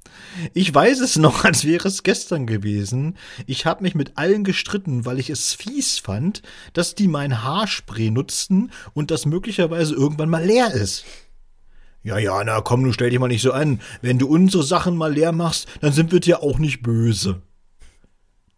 [0.54, 3.16] Ich weiß es noch, als wäre es gestern gewesen.
[3.46, 6.42] Ich habe mich mit allen gestritten, weil ich es fies fand,
[6.74, 11.06] dass die mein Haarspray nutzten und das möglicherweise irgendwann mal leer ist.
[12.04, 13.80] Ja, ja, na komm, du stell dich mal nicht so an.
[14.02, 17.42] Wenn du unsere Sachen mal leer machst, dann sind wir dir auch nicht böse.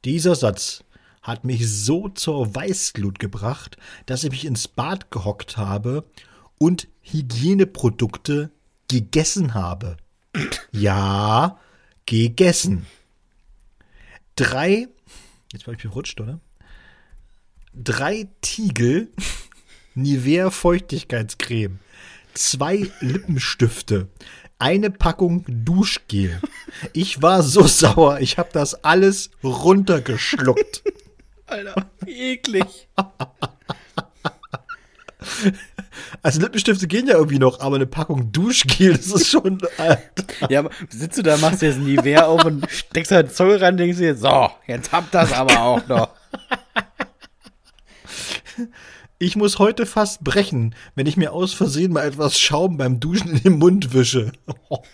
[0.03, 0.84] Dieser Satz
[1.22, 6.06] hat mich so zur Weißglut gebracht, dass ich mich ins Bad gehockt habe
[6.58, 8.51] und Hygieneprodukte
[8.88, 9.97] gegessen habe.
[10.72, 11.60] Ja,
[12.06, 12.86] gegessen.
[14.36, 14.88] Drei,
[15.54, 16.40] jetzt war ich berutscht, oder?
[17.74, 19.10] Drei Tiegel
[19.96, 21.80] Nivea Feuchtigkeitscreme,
[22.34, 24.10] zwei Lippenstifte,
[24.60, 26.42] eine Packung Duschgel.
[26.92, 30.84] Ich war so sauer, ich habe das alles runtergeschluckt.
[31.46, 32.90] Alter, eklig.
[36.22, 39.59] Also Lippenstifte gehen ja irgendwie noch, aber eine Packung Duschgel, das ist schon.
[39.78, 39.97] Äh,
[40.49, 43.59] Ja, aber sitzt du da, machst dir jetzt ein Nivea auf und steckst halt Zunge
[43.61, 46.09] ran, denkst dir, so, jetzt habt das aber auch noch.
[49.20, 53.32] ich muss heute fast brechen, wenn ich mir aus Versehen mal etwas Schaum beim Duschen
[53.32, 54.32] in den Mund wische.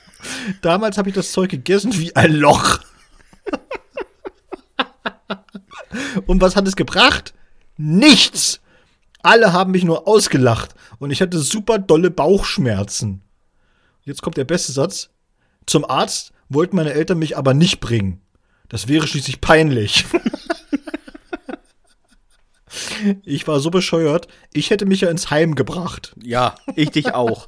[0.61, 2.79] Damals habe ich das Zeug gegessen wie ein Loch.
[6.27, 7.33] Und was hat es gebracht?
[7.77, 8.59] Nichts.
[9.23, 13.21] Alle haben mich nur ausgelacht und ich hatte super dolle Bauchschmerzen.
[14.03, 15.09] Jetzt kommt der beste Satz.
[15.65, 18.21] Zum Arzt wollten meine Eltern mich aber nicht bringen.
[18.67, 20.05] Das wäre schließlich peinlich.
[23.25, 26.15] Ich war so bescheuert, ich hätte mich ja ins Heim gebracht.
[26.21, 27.47] Ja, ich dich auch.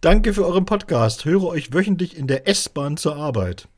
[0.00, 1.24] Danke für euren Podcast.
[1.24, 3.68] Höre euch wöchentlich in der S-Bahn zur Arbeit.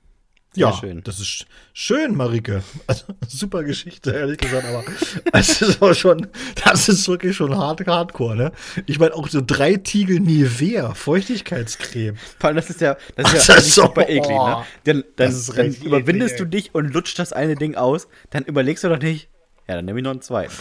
[0.57, 1.03] Sehr ja, schön.
[1.05, 1.45] das ist sch-
[1.75, 2.63] schön, Marike.
[2.87, 4.83] Also, super Geschichte, ehrlich gesagt, aber
[5.39, 6.27] es ist auch schon,
[6.65, 8.53] das ist wirklich schon hart, hardcore, ne?
[8.87, 12.17] Ich meine, auch so drei Tiegel Nivea, Feuchtigkeitscreme.
[12.39, 14.65] Vor allem, das ist ja, das ist Das ja ist eigentlich so- super eklig, ne?
[14.85, 17.75] Dann, dann, Das ist dann richtig überwindest eklig, du dich und lutscht das eine Ding
[17.75, 19.29] aus, dann überlegst du doch nicht,
[19.69, 20.53] ja, dann nehme ich noch einen zweiten.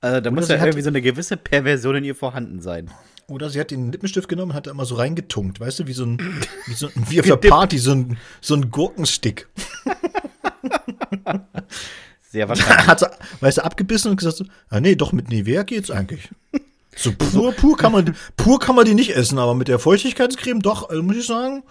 [0.00, 2.90] Also da muss ja irgendwie so eine gewisse Perversion in ihr vorhanden sein.
[3.28, 5.92] Oder sie hat den Lippenstift genommen und hat da immer so reingetunkt, weißt du, wie
[5.92, 6.18] so ein,
[6.66, 9.46] wie, so, wie auf der Party, so ein, so ein Gurkenstick.
[12.30, 12.86] Sehr wahrscheinlich.
[12.86, 13.06] Hat sie,
[13.40, 16.30] weißt du, abgebissen und gesagt so, ah nee, doch, mit Nivea geht's eigentlich.
[16.96, 20.62] So pur, pur, kann man, pur kann man die nicht essen, aber mit der Feuchtigkeitscreme
[20.62, 21.64] doch, also muss ich sagen,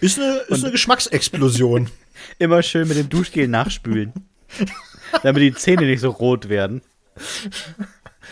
[0.00, 1.90] ist eine, ist eine Geschmacksexplosion.
[2.38, 4.14] Immer schön mit dem Duschgel nachspülen.
[5.22, 6.80] damit die Zähne nicht so rot werden.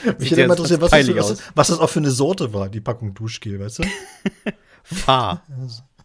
[0.18, 2.80] Mich hätte immer interessiert, was das, was, was das auch für eine Sorte war, die
[2.80, 3.82] Packung Duschgel, weißt du?
[4.82, 5.42] Fahr.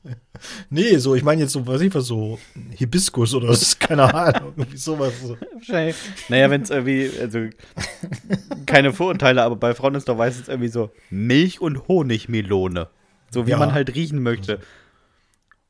[0.69, 2.39] Nee, so, ich meine jetzt so, weiß ich was, so
[2.71, 5.13] Hibiskus oder was, keine Ahnung, irgendwie sowas.
[5.53, 5.95] Wahrscheinlich.
[6.29, 7.47] Naja, wenn es irgendwie, also
[8.65, 12.87] keine Vorurteile, aber bei Frauen ist doch meistens irgendwie so Milch- und Honigmelone.
[13.31, 13.57] So wie ja.
[13.57, 14.59] man halt riechen möchte.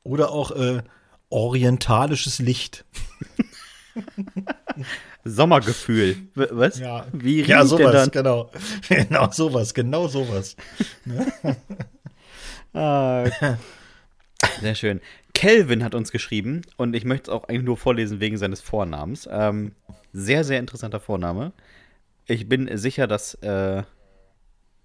[0.02, 0.82] Oder auch äh,
[1.28, 2.84] orientalisches Licht.
[5.24, 6.16] Sommergefühl.
[6.34, 6.78] Was?
[6.78, 8.10] Ja, Wie riecht ja sowas, dann?
[8.10, 8.50] genau.
[8.88, 10.56] Genau sowas, genau sowas.
[12.74, 13.28] ah,
[14.60, 15.00] sehr schön.
[15.34, 19.28] Kelvin hat uns geschrieben und ich möchte es auch eigentlich nur vorlesen wegen seines Vornamens.
[19.30, 19.72] Ähm,
[20.12, 21.52] sehr, sehr interessanter Vorname.
[22.26, 23.82] Ich bin sicher, dass äh,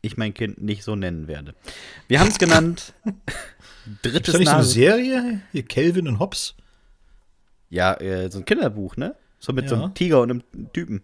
[0.01, 1.55] ich mein Kind nicht so nennen werde.
[2.07, 2.93] Wir haben es genannt
[4.01, 5.41] Drittes Ist das nicht so eine Serie?
[5.51, 6.55] Hier Kelvin und Hobbs?
[7.69, 9.15] Ja, äh, so ein Kinderbuch, ne?
[9.45, 9.69] So mit ja.
[9.69, 10.43] so einem Tiger und einem
[10.73, 11.03] Typen.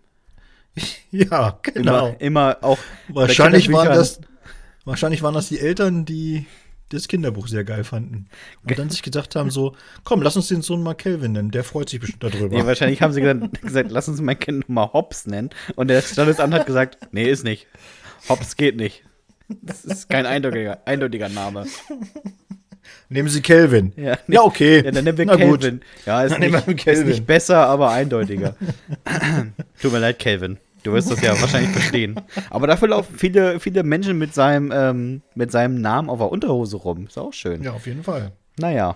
[1.11, 2.07] Ja, genau.
[2.07, 2.77] Immer, immer auch.
[3.09, 4.21] Wahrscheinlich waren, das,
[4.85, 6.45] wahrscheinlich waren das die Eltern, die
[6.87, 8.29] das Kinderbuch sehr geil fanden.
[8.63, 9.75] Und dann sich gedacht haben: so,
[10.05, 12.55] komm, lass uns den Sohn mal Kelvin nennen, der freut sich bestimmt darüber.
[12.55, 15.49] Nee, wahrscheinlich haben sie gesagt, gesagt lass uns mein Kind mal Hobbs nennen.
[15.75, 17.67] Und der Standesamt hat gesagt: nee, ist nicht.
[18.29, 19.03] Hobbs geht nicht.
[19.61, 21.65] Das ist kein eindeutiger, eindeutiger Name.
[23.09, 23.91] Nehmen Sie Kelvin.
[23.97, 24.83] Ja, ja, okay.
[24.85, 25.79] Ja, dann nehmen wir Na Kelvin.
[25.79, 25.85] Gut.
[26.05, 28.55] Ja, ist nicht, ist nicht besser, aber eindeutiger.
[29.81, 30.57] Tut mir leid, Kelvin.
[30.83, 32.19] Du wirst das ja wahrscheinlich verstehen.
[32.49, 36.77] Aber dafür laufen viele, viele Menschen mit seinem, ähm, mit seinem Namen auf der Unterhose
[36.77, 37.05] rum.
[37.07, 37.61] Ist auch schön.
[37.61, 38.31] Ja, auf jeden Fall.
[38.57, 38.95] Naja.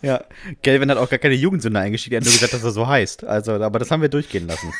[0.00, 0.24] ja,
[0.62, 2.14] Kelvin hat auch gar keine Jugendsünde eingeschickt.
[2.14, 3.24] Er hat nur gesagt, dass er so heißt.
[3.24, 4.72] Also, aber das haben wir durchgehen lassen.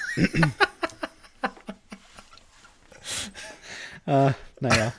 [4.06, 4.30] äh,
[4.60, 4.92] naja.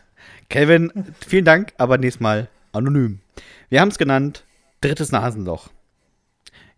[0.49, 0.91] Kelvin,
[1.25, 3.19] vielen Dank, aber nächstes Mal anonym.
[3.69, 4.45] Wir haben es genannt,
[4.81, 5.69] drittes Nasenloch.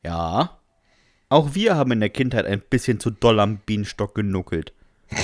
[0.04, 0.60] Ja,
[1.30, 4.74] auch wir haben in der Kindheit ein bisschen zu doll am Bienenstock genuckelt.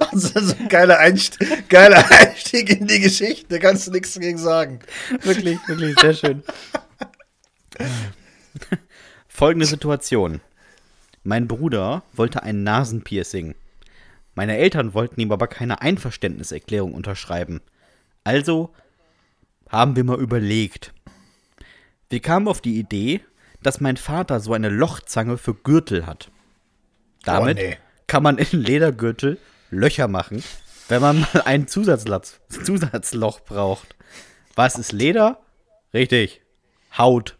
[0.00, 4.14] Also, das ist ein geiler Einstieg, geiler Einstieg in die Geschichte, da kannst du nichts
[4.14, 4.80] dagegen sagen.
[5.22, 6.42] Wirklich, wirklich, sehr schön.
[9.28, 10.40] Folgende Situation.
[11.22, 13.54] Mein Bruder wollte ein Nasenpiercing.
[14.36, 17.62] Meine Eltern wollten ihm aber keine Einverständniserklärung unterschreiben.
[18.22, 18.72] Also
[19.68, 20.92] haben wir mal überlegt.
[22.10, 23.22] Wir kamen auf die Idee,
[23.62, 26.30] dass mein Vater so eine Lochzange für Gürtel hat.
[27.24, 27.78] Damit oh, nee.
[28.06, 29.38] kann man in Ledergürtel
[29.70, 30.44] Löcher machen,
[30.88, 33.96] wenn man mal ein Zusatzloch braucht.
[34.54, 35.40] Was ist Leder?
[35.94, 36.42] Richtig.
[36.96, 37.38] Haut.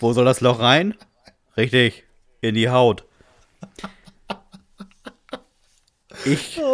[0.00, 0.96] Wo soll das Loch rein?
[1.56, 2.02] Richtig.
[2.40, 3.06] In die Haut.
[6.24, 6.60] Ich.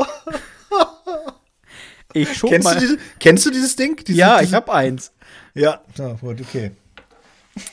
[2.14, 2.74] Ich schob kennst, mal.
[2.74, 4.02] Du diese, kennst du dieses Ding?
[4.02, 5.12] Diese, ja, ich hab eins.
[5.54, 5.82] Ja,
[6.22, 6.70] okay.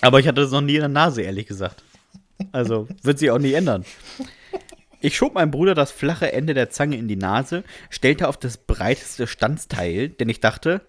[0.01, 1.83] Aber ich hatte das noch nie in der Nase, ehrlich gesagt.
[2.51, 3.85] Also wird sich auch nie ändern.
[4.99, 8.57] Ich schob meinem Bruder das flache Ende der Zange in die Nase, stellte auf das
[8.57, 10.81] breiteste Standsteil, denn ich dachte,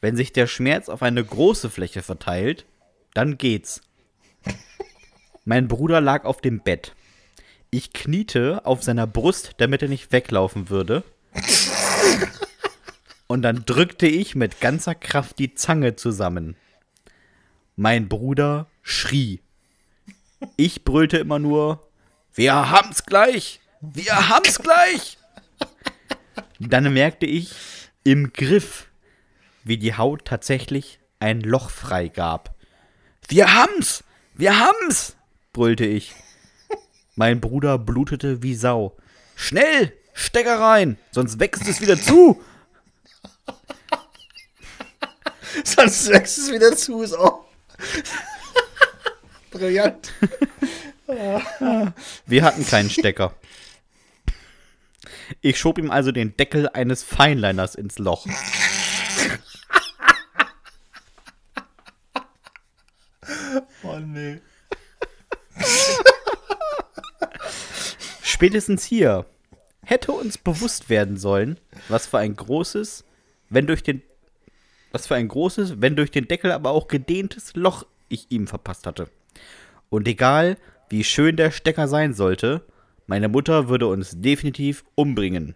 [0.00, 2.66] wenn sich der Schmerz auf eine große Fläche verteilt,
[3.14, 3.80] dann geht's.
[5.44, 6.94] Mein Bruder lag auf dem Bett.
[7.70, 11.04] Ich kniete auf seiner Brust, damit er nicht weglaufen würde.
[13.28, 16.56] Und dann drückte ich mit ganzer Kraft die Zange zusammen.
[17.76, 19.40] Mein Bruder schrie.
[20.56, 21.88] Ich brüllte immer nur:
[22.34, 23.60] Wir haben's gleich!
[23.80, 25.18] Wir haben's gleich!
[26.58, 27.54] Dann merkte ich
[28.04, 28.88] im Griff,
[29.64, 32.54] wie die Haut tatsächlich ein Loch freigab.
[33.28, 34.02] Wir haben's!
[34.34, 35.16] Wir haben's!
[35.52, 36.14] brüllte ich.
[37.20, 38.96] Mein Bruder blutete wie Sau.
[39.36, 39.92] Schnell!
[40.14, 42.42] Stecker rein, sonst wächst es wieder zu.
[45.64, 47.44] sonst wächst es wieder zu, ist auch.
[49.50, 50.14] Brillant.
[52.24, 53.34] Wir hatten keinen Stecker.
[55.42, 58.26] Ich schob ihm also den Deckel eines Feinliners ins Loch.
[63.82, 64.40] Oh nee.
[68.40, 69.26] Spätestens hier
[69.84, 71.58] hätte uns bewusst werden sollen,
[71.90, 73.04] was für ein großes,
[73.50, 74.00] wenn durch den
[74.92, 78.86] was für ein großes, wenn durch den Deckel aber auch gedehntes Loch ich ihm verpasst
[78.86, 79.10] hatte.
[79.90, 80.56] Und egal,
[80.88, 82.64] wie schön der Stecker sein sollte,
[83.06, 85.54] meine Mutter würde uns definitiv umbringen.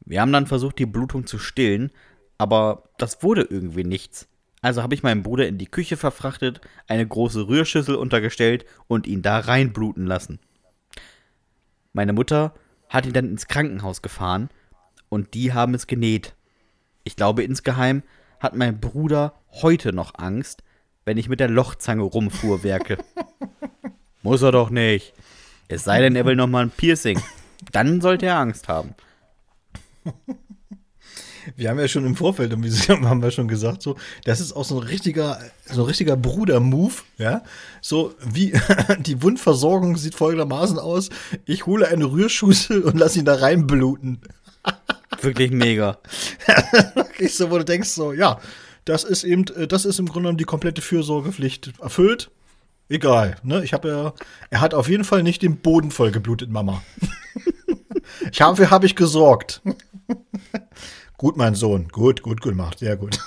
[0.00, 1.90] Wir haben dann versucht, die Blutung zu stillen,
[2.36, 4.28] aber das wurde irgendwie nichts.
[4.60, 9.22] Also habe ich meinen Bruder in die Küche verfrachtet, eine große Rührschüssel untergestellt und ihn
[9.22, 10.38] da reinbluten lassen.
[11.94, 12.52] Meine Mutter
[12.88, 14.50] hat ihn dann ins Krankenhaus gefahren
[15.08, 16.34] und die haben es genäht.
[17.04, 18.02] Ich glaube, insgeheim
[18.40, 20.64] hat mein Bruder heute noch Angst,
[21.04, 22.98] wenn ich mit der Lochzange rumfuhrwerke.
[24.22, 25.14] Muss er doch nicht.
[25.68, 27.20] Es sei denn, er will noch mal ein Piercing.
[27.70, 28.94] Dann sollte er Angst haben.
[31.56, 32.52] Wir haben ja schon im Vorfeld,
[32.88, 36.94] haben wir schon gesagt, so, das ist auch so ein richtiger, so ein richtiger Bruder-Move,
[37.18, 37.42] ja.
[37.80, 38.52] So wie
[39.00, 41.10] die Wundversorgung sieht folgendermaßen aus:
[41.44, 44.20] Ich hole eine Rührschüssel und lass ihn da reinbluten.
[45.20, 45.98] Wirklich mega.
[46.94, 48.40] Wirklich so, wo du denkst, so, ja,
[48.84, 52.30] das ist eben, äh, das ist im Grunde genommen die komplette Fürsorgepflicht erfüllt.
[52.88, 53.64] Egal, ne?
[53.64, 54.12] Ich habe ja,
[54.50, 56.82] er hat auf jeden Fall nicht den Boden voll geblutet, Mama.
[58.30, 59.62] ich habe, habe ich gesorgt.
[61.24, 63.18] Gut, mein Sohn, gut, gut gemacht, sehr gut.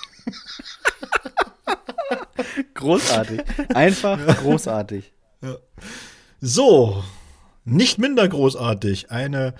[2.75, 3.41] großartig,
[3.73, 5.11] einfach großartig.
[5.41, 5.57] Ja.
[6.39, 7.03] So,
[7.65, 9.55] nicht minder großartig, eine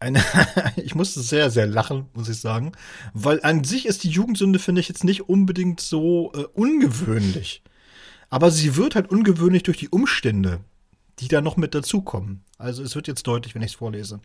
[0.00, 0.24] eine,
[0.76, 2.72] ich musste sehr, sehr lachen, muss ich sagen,
[3.12, 7.62] weil an sich ist die Jugendsünde, finde ich, jetzt nicht unbedingt so äh, ungewöhnlich.
[8.30, 10.60] Aber sie wird halt ungewöhnlich durch die Umstände,
[11.18, 12.44] die da noch mit dazukommen.
[12.56, 14.20] Also es wird jetzt deutlich, wenn ich es vorlese.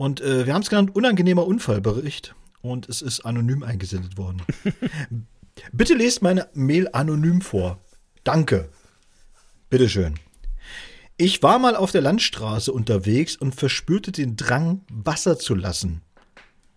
[0.00, 2.34] Und äh, wir haben es genannt, unangenehmer Unfallbericht.
[2.62, 4.40] Und es ist anonym eingesendet worden.
[5.72, 7.84] Bitte lest meine Mail anonym vor.
[8.24, 8.70] Danke.
[9.68, 10.14] Bitteschön.
[11.18, 16.00] Ich war mal auf der Landstraße unterwegs und verspürte den Drang, Wasser zu lassen.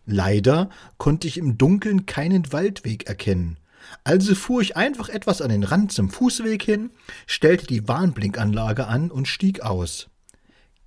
[0.05, 3.57] Leider konnte ich im Dunkeln keinen Waldweg erkennen.
[4.03, 6.89] Also fuhr ich einfach etwas an den Rand zum Fußweg hin,
[7.25, 10.09] stellte die Warnblinkanlage an und stieg aus.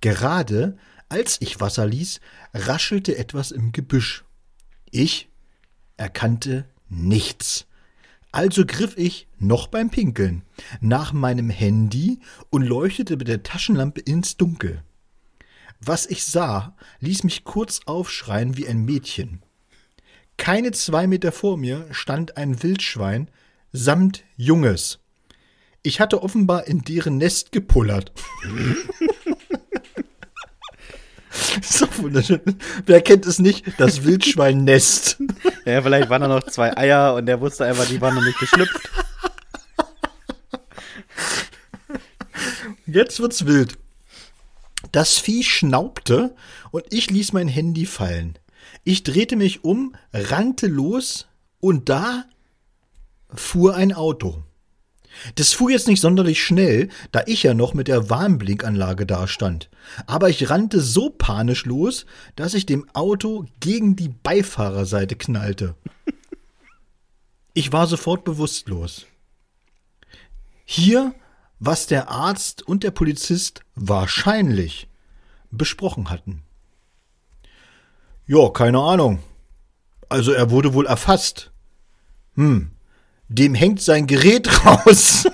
[0.01, 0.77] Gerade
[1.09, 2.19] als ich Wasser ließ,
[2.53, 4.23] raschelte etwas im Gebüsch.
[4.91, 5.29] Ich
[5.97, 7.65] erkannte nichts.
[8.31, 10.43] Also griff ich, noch beim Pinkeln,
[10.81, 14.83] nach meinem Handy und leuchtete mit der Taschenlampe ins Dunkel.
[15.79, 19.43] Was ich sah, ließ mich kurz aufschreien wie ein Mädchen.
[20.37, 23.29] Keine zwei Meter vor mir stand ein Wildschwein
[23.71, 24.99] samt Junges.
[25.83, 28.11] Ich hatte offenbar in deren Nest gepullert.
[31.61, 32.41] so wunderschön.
[32.85, 33.65] Wer kennt es nicht?
[33.77, 35.17] Das Wildschwein-Nest.
[35.65, 38.39] Ja, vielleicht waren da noch zwei Eier und der wusste einfach, die waren noch nicht
[38.39, 38.89] geschlüpft.
[42.85, 43.77] Jetzt wird's wild.
[44.91, 46.35] Das Vieh schnaubte
[46.71, 48.39] und ich ließ mein Handy fallen.
[48.83, 51.27] Ich drehte mich um, rannte los
[51.59, 52.25] und da
[53.33, 54.43] fuhr ein Auto.
[55.35, 59.69] Das fuhr jetzt nicht sonderlich schnell, da ich ja noch mit der Warnblinkanlage dastand.
[60.05, 62.05] Aber ich rannte so panisch los,
[62.35, 65.75] dass ich dem Auto gegen die Beifahrerseite knallte.
[67.53, 69.05] Ich war sofort bewusstlos.
[70.65, 71.15] Hier,
[71.59, 74.87] was der Arzt und der Polizist wahrscheinlich
[75.49, 76.43] besprochen hatten.
[78.27, 79.23] Ja, keine Ahnung.
[80.09, 81.51] Also er wurde wohl erfasst.
[82.35, 82.71] Hm,
[83.29, 85.27] dem hängt sein Gerät raus.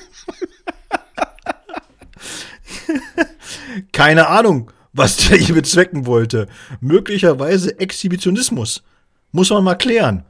[3.91, 6.47] Keine Ahnung, was der hier bezwecken wollte.
[6.79, 8.83] Möglicherweise Exhibitionismus.
[9.31, 10.25] Muss man mal klären.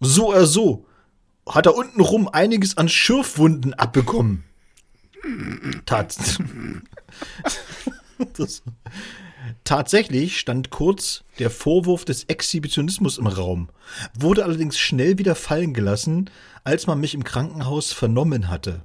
[0.00, 0.86] So oder so
[1.46, 4.44] hat er untenrum einiges an Schürfwunden abbekommen.
[5.86, 6.38] Tats
[8.36, 8.62] das,
[9.64, 13.68] tatsächlich stand kurz der Vorwurf des Exhibitionismus im Raum,
[14.18, 16.30] wurde allerdings schnell wieder fallen gelassen,
[16.64, 18.84] als man mich im Krankenhaus vernommen hatte.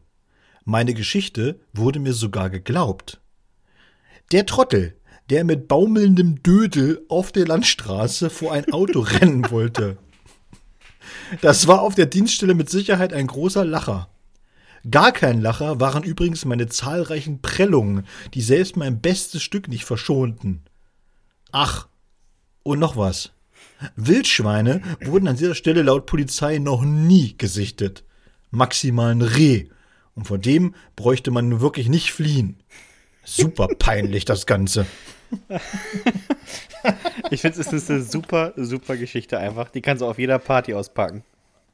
[0.65, 3.21] Meine Geschichte wurde mir sogar geglaubt.
[4.31, 4.95] Der Trottel,
[5.29, 9.97] der mit baumelndem Dödel auf der Landstraße vor ein Auto rennen wollte.
[11.41, 14.09] Das war auf der Dienststelle mit Sicherheit ein großer Lacher.
[14.89, 20.61] Gar kein Lacher waren übrigens meine zahlreichen Prellungen, die selbst mein bestes Stück nicht verschonten.
[21.51, 21.87] Ach,
[22.63, 23.31] und noch was.
[23.95, 28.03] Wildschweine wurden an dieser Stelle laut Polizei noch nie gesichtet.
[28.51, 29.67] Maximal ein Reh.
[30.15, 32.57] Und vor dem bräuchte man wirklich nicht fliehen.
[33.23, 34.85] Super peinlich, das Ganze.
[37.31, 39.69] ich finde, es ist eine super, super Geschichte einfach.
[39.69, 41.23] Die kannst du auf jeder Party auspacken.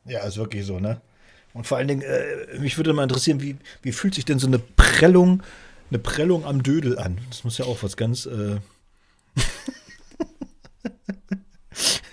[0.05, 1.01] Ja, ist wirklich so, ne?
[1.59, 4.47] Und vor allen Dingen, äh, mich würde mal interessieren, wie, wie fühlt sich denn so
[4.47, 5.43] eine Prellung,
[5.89, 7.17] eine Prellung am Dödel an?
[7.29, 8.25] Das muss ja auch was ganz.
[8.27, 8.59] Äh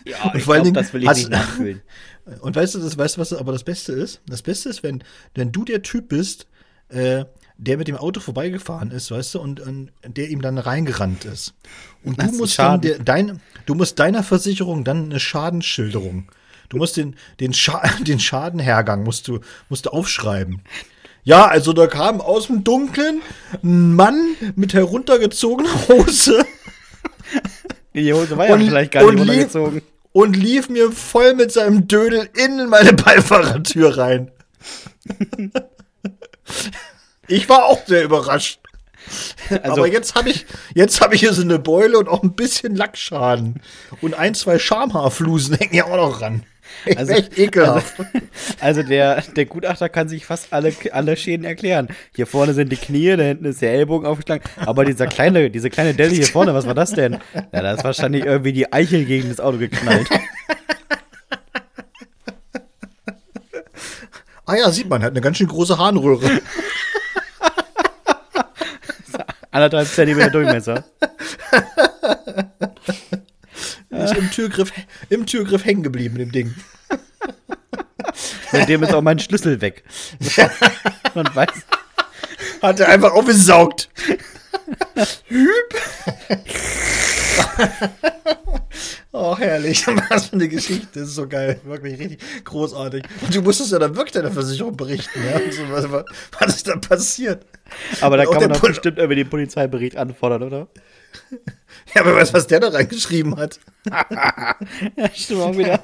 [0.04, 1.80] ja, und vor allen Dingen, das will ich hast, nicht nachfühlen.
[2.40, 4.20] Und weißt du, das, weißt du, was aber das Beste ist?
[4.26, 5.04] Das Beste ist, wenn,
[5.36, 6.48] wenn du der Typ bist,
[6.88, 7.24] äh,
[7.56, 11.54] der mit dem Auto vorbeigefahren ist, weißt du, und, und der ihm dann reingerannt ist.
[12.02, 16.32] Und du musst dann der, dein, du musst deiner Versicherung dann eine Schadensschilderung
[16.68, 20.62] Du musst den, den, Scha den Schadenhergang musst du, musst du aufschreiben.
[21.24, 23.20] Ja, also da kam aus dem Dunkeln
[23.62, 26.46] ein Mann mit heruntergezogener Hose.
[27.94, 29.82] Die Hose war ja vielleicht gar nicht runtergezogen.
[30.12, 34.30] Und lief mir voll mit seinem Dödel in meine Beifahrertür rein.
[37.26, 38.60] ich war auch sehr überrascht.
[39.50, 42.34] Also, Aber jetzt habe ich, jetzt habe ich hier so eine Beule und auch ein
[42.34, 43.60] bisschen Lackschaden.
[44.00, 46.44] Und ein, zwei Schamhaarflusen hängen ja auch noch ran.
[46.96, 47.98] Also, echt ekelhaft.
[47.98, 48.10] Also,
[48.60, 51.88] also, der, der Gutachter kann sich fast alle, alle Schäden erklären.
[52.14, 54.44] Hier vorne sind die Knie, da hinten ist der Ellbogen aufgeschlagen.
[54.64, 57.18] Aber dieser kleine, diese kleine Delle hier vorne, was war das denn?
[57.52, 60.08] Ja, da ist wahrscheinlich irgendwie die Eichel gegen das Auto geknallt.
[64.48, 66.40] Ah ja, sieht man, hat eine ganz schön große Harnröhre.
[69.50, 70.84] Anderthalb Zentimeter Durchmesser.
[73.90, 74.72] Ist im Türgriff,
[75.08, 76.54] im Türgriff hängen geblieben, dem Ding.
[78.50, 79.84] Seitdem ist auch mein Schlüssel weg.
[81.14, 81.48] Man weiß.
[82.62, 83.90] Hat er einfach aufgesaugt.
[85.28, 85.74] Hüb.
[89.18, 89.86] Oh, herrlich.
[90.10, 90.86] Was für eine Geschichte.
[90.92, 91.58] Das ist so geil.
[91.64, 93.02] Wirklich richtig großartig.
[93.22, 95.40] Und du musstest ja dann wirklich deiner Versicherung berichten, ja?
[95.70, 96.04] was, was,
[96.38, 97.46] was ist da passiert?
[98.02, 100.68] Aber da kann man doch bestimmt irgendwie den Polizeibericht anfordern, oder?
[101.94, 103.60] Ja, aber weißt was der da reingeschrieben hat?
[103.86, 105.82] ja, stimmt auch wieder.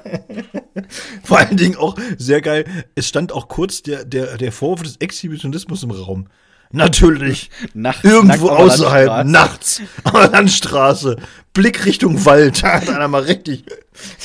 [1.23, 2.65] Vor allen Dingen auch sehr geil.
[2.93, 6.27] Es stand auch kurz der, der, der Vorwurf des Exhibitionismus im Raum.
[6.73, 7.51] Natürlich.
[7.75, 11.17] Nachts, Irgendwo nackt außerhalb, nachts, an der Landstraße,
[11.53, 12.63] Blick Richtung Wald.
[12.63, 13.63] Da hat einer mal richtig.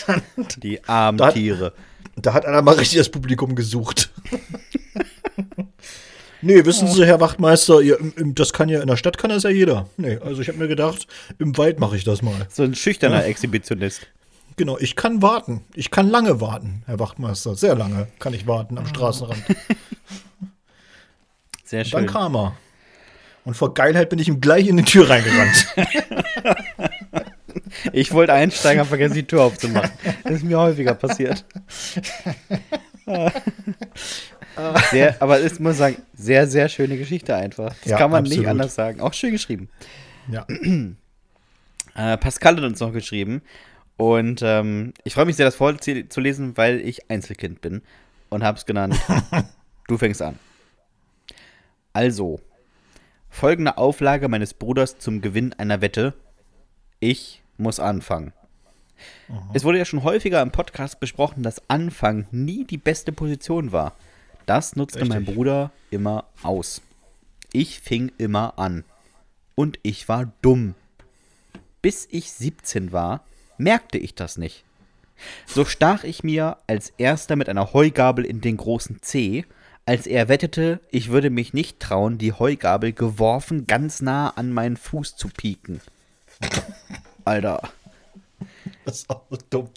[0.57, 1.75] Die armen da Tiere.
[2.17, 4.11] Da hat einer mal richtig das Publikum gesucht.
[6.41, 9.51] nee, wissen Sie, Herr Wachtmeister, ihr, das kann ja in der Stadt kann das ja
[9.51, 9.87] jeder.
[9.99, 11.07] Nee, also ich habe mir gedacht,
[11.39, 12.47] im Wald mache ich das mal.
[12.49, 13.27] So ein schüchterner ja.
[13.27, 14.07] Exhibitionist.
[14.57, 15.61] Genau, ich kann warten.
[15.75, 17.55] Ich kann lange warten, Herr Wachtmeister.
[17.55, 19.43] Sehr lange kann ich warten am Straßenrand.
[21.69, 22.01] Sehr schön.
[22.01, 22.57] Und dann kam er.
[23.45, 25.67] Und vor Geilheit bin ich ihm gleich in die Tür reingerannt.
[27.93, 29.91] ich wollte einsteigen, habe vergessen, die Tür aufzumachen.
[30.25, 31.45] Das ist mir häufiger passiert.
[34.91, 37.73] Sehr, aber ich muss sagen, sehr, sehr schöne Geschichte einfach.
[37.83, 38.41] Das ja, kann man absolut.
[38.41, 39.01] nicht anders sagen.
[39.01, 39.69] Auch schön geschrieben.
[40.31, 40.47] Ja.
[41.95, 43.43] Äh, Pascal hat uns noch geschrieben.
[43.97, 47.83] Und ähm, ich freue mich sehr, das vorzulesen, weil ich Einzelkind bin.
[48.29, 48.95] Und habe es genannt.
[49.89, 50.39] du fängst an.
[51.99, 52.39] Also,
[53.29, 56.15] folgende Auflage meines Bruders zum Gewinn einer Wette.
[57.01, 58.33] Ich muss anfangen.
[59.29, 59.51] Aha.
[59.53, 63.97] Es wurde ja schon häufiger im Podcast besprochen, dass Anfang nie die beste Position war.
[64.47, 65.13] Das nutzte Richtig.
[65.13, 66.83] mein Bruder immer aus.
[67.53, 68.85] Ich fing immer an.
[69.57, 70.77] Und ich war dumm.
[71.83, 73.25] Bis ich 17 war,
[73.57, 74.63] merkte ich das nicht.
[75.47, 79.45] So stach ich mir als erster mit einer Heugabel in den großen Zeh
[79.89, 84.77] als er wettete, ich würde mich nicht trauen, die Heugabel geworfen ganz nah an meinen
[84.77, 85.81] Fuß zu pieken.
[87.25, 87.63] Alter.
[88.85, 89.71] Das ist auch so dumm.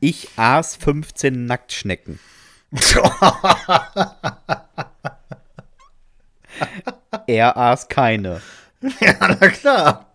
[0.00, 2.18] Ich aß 15 Nacktschnecken.
[7.26, 8.40] er aß keine.
[9.00, 10.06] Ja, na klar.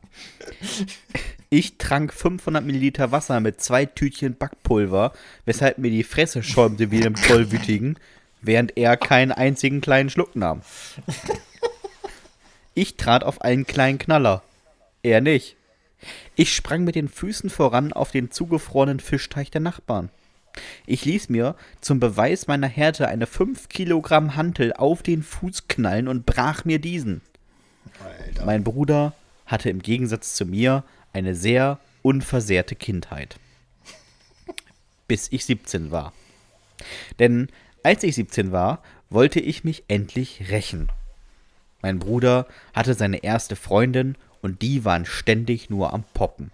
[1.52, 5.14] Ich trank 500 Milliliter Wasser mit zwei Tütchen Backpulver,
[5.46, 8.00] weshalb mir die Fresse schäumte wie einem Tollwütigen,
[8.46, 10.62] während er keinen einzigen kleinen Schluck nahm.
[12.74, 14.44] Ich trat auf einen kleinen Knaller.
[15.02, 15.56] Er nicht.
[16.36, 20.10] Ich sprang mit den Füßen voran auf den zugefrorenen Fischteich der Nachbarn.
[20.86, 26.08] Ich ließ mir zum Beweis meiner Härte eine 5 Kilogramm Hantel auf den Fuß knallen
[26.08, 27.22] und brach mir diesen.
[28.04, 28.46] Alter.
[28.46, 29.14] Mein Bruder
[29.46, 30.84] hatte im Gegensatz zu mir
[31.14, 33.38] eine sehr unversehrte Kindheit.
[35.08, 36.14] Bis ich 17 war.
[37.20, 37.50] Denn
[37.86, 38.82] als ich 17 war,
[39.12, 40.90] wollte ich mich endlich rächen.
[41.84, 46.50] Mein Bruder hatte seine erste Freundin und die waren ständig nur am Poppen.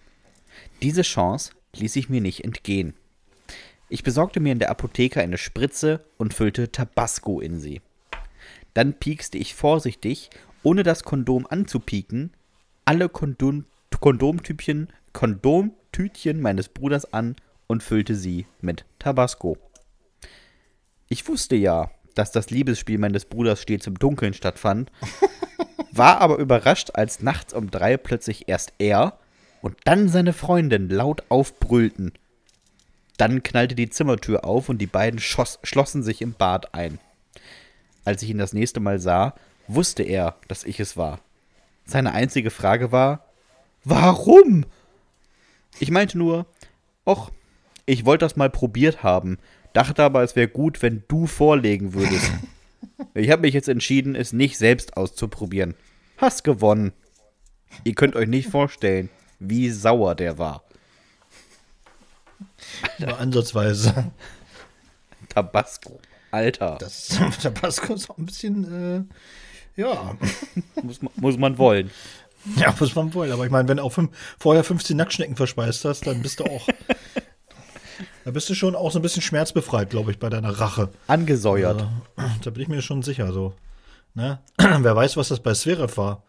[0.82, 2.96] Diese Chance ließ ich mir nicht entgehen.
[3.88, 7.80] Ich besorgte mir in der Apotheke eine Spritze und füllte Tabasco in sie.
[8.74, 10.32] Dann piekste ich vorsichtig,
[10.64, 12.34] ohne das Kondom anzupieken,
[12.84, 13.64] alle Kondom
[14.02, 19.58] Kondomtütchen, Kondomtütchen meines Bruders an und füllte sie mit Tabasco.
[21.12, 24.94] Ich wusste ja, dass das Liebesspiel meines Bruders stets im Dunkeln stattfand,
[25.92, 29.20] war aber überrascht, als nachts um drei plötzlich erst er
[29.62, 32.14] und dann seine Freundin laut aufbrüllten.
[33.18, 36.98] Dann knallte die Zimmertür auf und die beiden schoss, schlossen sich im Bad ein.
[38.06, 39.36] Als ich ihn das nächste Mal sah,
[39.68, 41.20] wusste er, dass ich es war.
[41.84, 43.26] Seine einzige Frage war,
[43.84, 44.66] Warum?
[45.78, 46.46] Ich meinte nur,
[47.06, 47.32] och,
[47.86, 49.40] Ich wollte das mal probiert haben,
[49.74, 52.32] dachte aber, es wäre gut, wenn du vorlegen würdest.
[53.14, 55.76] ich habe mich jetzt entschieden, es nicht selbst auszuprobieren.
[56.18, 56.94] Hast gewonnen.
[57.84, 59.10] Ihr könnt euch nicht vorstellen,
[59.40, 60.64] wie sauer der war.
[63.00, 64.12] Nur ansatzweise.
[65.30, 66.00] Tabasco.
[66.32, 66.78] Alter.
[66.80, 67.08] Das
[67.42, 69.08] Tabasco ist auch ein bisschen,
[69.78, 70.18] äh, ja.
[70.84, 71.92] muss, man, muss man wollen.
[72.56, 73.32] Ja, muss man wollen.
[73.32, 76.46] Aber ich meine, wenn du auch fünf, vorher 15 Nacktschnecken verspeist hast, dann bist du
[76.46, 76.68] auch.
[78.26, 80.90] Da bist du schon auch so ein bisschen schmerzbefreit, glaube ich, bei deiner Rache.
[81.08, 81.88] Angesäuert.
[82.16, 83.32] Also, da bin ich mir schon sicher.
[83.34, 83.54] So.
[84.14, 84.40] Ne?
[84.58, 86.24] Wer weiß, was das bei Sverev war.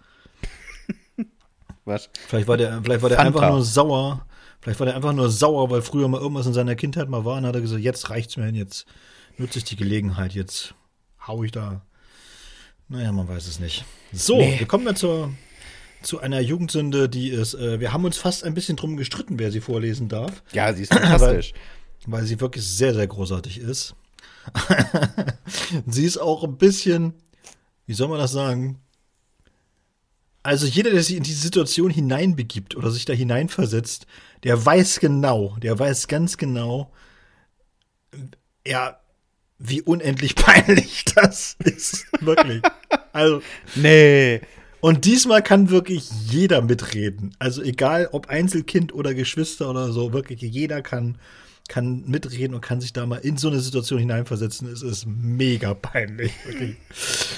[1.85, 2.11] Was?
[2.29, 4.27] Vielleicht war der, vielleicht war der einfach nur sauer.
[4.61, 7.39] Vielleicht war der einfach nur sauer, weil früher mal irgendwas in seiner Kindheit mal war
[7.39, 8.87] und hat er gesagt, jetzt reicht's mir hin, jetzt
[9.37, 10.75] nutze ich die Gelegenheit, jetzt
[11.27, 11.83] hau ich da.
[12.89, 13.85] Naja, man weiß es nicht.
[14.13, 14.61] So, nee.
[14.61, 15.33] wir kommen ja zur,
[16.03, 19.51] zu einer Jugendsünde, die ist, äh, wir haben uns fast ein bisschen drum gestritten, wer
[19.51, 20.45] sie vorlesen darf.
[20.53, 21.55] Ja, sie ist fantastisch.
[22.07, 23.95] weil, sie wirklich sehr, sehr großartig ist.
[25.87, 27.15] sie ist auch ein bisschen,
[27.87, 28.81] wie soll man das sagen?
[30.43, 34.07] Also jeder, der sich in diese Situation hineinbegibt oder sich da hineinversetzt,
[34.43, 36.93] der weiß genau, der weiß ganz genau,
[38.67, 38.99] ja,
[39.59, 42.07] wie unendlich peinlich das ist.
[42.21, 42.63] Wirklich.
[43.13, 43.43] Also.
[43.75, 44.41] Nee.
[44.81, 47.37] Und diesmal kann wirklich jeder mitreden.
[47.39, 51.19] Also egal, ob Einzelkind oder Geschwister oder so, wirklich jeder kann,
[51.69, 54.69] kann mitreden und kann sich da mal in so eine Situation hineinversetzen.
[54.69, 56.33] Es ist mega peinlich.
[56.45, 56.77] Wirklich.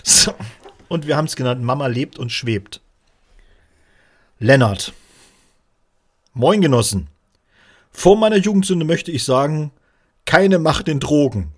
[0.02, 0.34] So.
[0.88, 2.80] Und wir haben es genannt, Mama lebt und schwebt.
[4.38, 4.92] Lennart.
[6.32, 7.08] Moin Genossen.
[7.90, 9.70] Vor meiner Jugendsünde möchte ich sagen,
[10.24, 11.52] keine Macht in Drogen.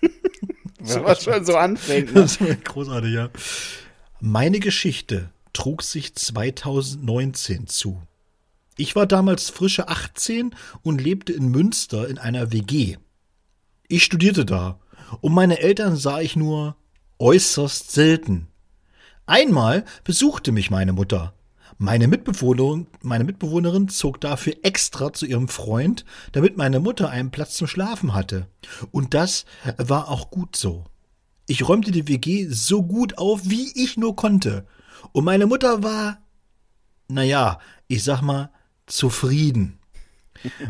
[0.78, 2.14] Wenn man schon so anfängt.
[2.14, 2.22] Ne?
[2.22, 3.30] Das ist großartig, ja.
[4.20, 8.00] Meine Geschichte trug sich 2019 zu.
[8.76, 12.98] Ich war damals frische 18 und lebte in Münster in einer WG.
[13.88, 14.78] Ich studierte da
[15.20, 16.76] und meine Eltern sah ich nur
[17.18, 18.48] äußerst selten.
[19.24, 21.32] Einmal besuchte mich meine Mutter.
[21.78, 27.56] Meine Mitbewohnerin, meine Mitbewohnerin zog dafür extra zu ihrem Freund, damit meine Mutter einen Platz
[27.56, 28.46] zum Schlafen hatte.
[28.92, 29.46] Und das
[29.76, 30.84] war auch gut so.
[31.46, 34.66] Ich räumte die WG so gut auf, wie ich nur konnte.
[35.12, 36.18] Und meine Mutter war,
[37.08, 37.58] naja,
[37.88, 38.50] ich sag mal,
[38.86, 39.78] zufrieden.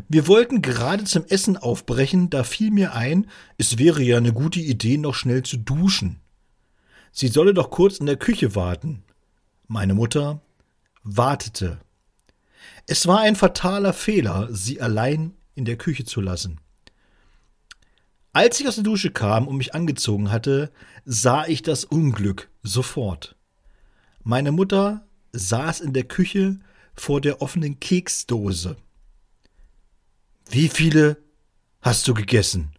[0.09, 3.27] Wir wollten gerade zum Essen aufbrechen, da fiel mir ein,
[3.59, 6.21] es wäre ja eine gute Idee, noch schnell zu duschen.
[7.13, 9.03] Sie solle doch kurz in der Küche warten.
[9.67, 10.41] Meine Mutter
[11.03, 11.81] wartete.
[12.87, 16.61] Es war ein fataler Fehler, sie allein in der Küche zu lassen.
[18.33, 20.71] Als ich aus der Dusche kam und mich angezogen hatte,
[21.05, 23.35] sah ich das Unglück sofort.
[24.23, 26.59] Meine Mutter saß in der Küche
[26.97, 28.77] vor der offenen Keksdose.
[30.49, 31.19] Wie viele
[31.81, 32.73] hast du gegessen?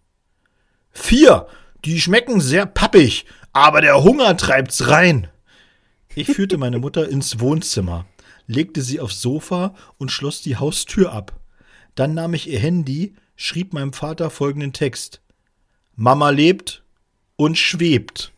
[0.92, 1.48] Vier.
[1.86, 5.30] Die schmecken sehr pappig, aber der Hunger treibt's rein.
[6.16, 8.06] Ich führte meine Mutter ins Wohnzimmer
[8.48, 11.40] legte sie aufs Sofa und schloss die Haustür ab.
[11.96, 15.22] Dann nahm ich ihr Handy, schrieb meinem Vater folgenden Text.
[15.96, 16.84] Mama lebt
[17.36, 18.32] und schwebt.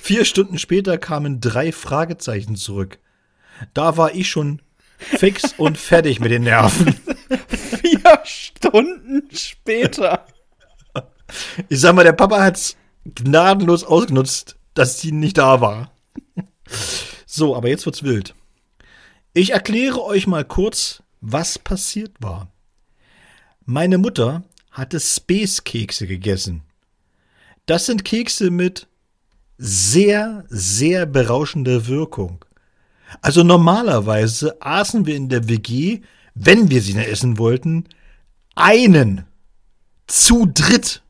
[0.00, 2.98] Vier Stunden später kamen drei Fragezeichen zurück.
[3.74, 4.60] Da war ich schon
[4.98, 6.94] fix und fertig mit den Nerven.
[7.48, 10.26] Vier Stunden später.
[11.68, 15.92] Ich sag mal, der Papa hat's gnadenlos ausgenutzt, dass sie nicht da war.
[17.26, 18.34] So, aber jetzt wird's wild.
[19.34, 22.52] Ich erkläre euch mal kurz, was passiert war.
[23.64, 26.62] Meine Mutter hatte Space-Kekse gegessen.
[27.66, 28.88] Das sind Kekse mit
[29.56, 32.44] sehr, sehr berauschender Wirkung.
[33.20, 36.00] Also normalerweise aßen wir in der WG,
[36.34, 37.84] wenn wir sie essen wollten,
[38.54, 39.24] einen
[40.06, 41.02] zu dritt.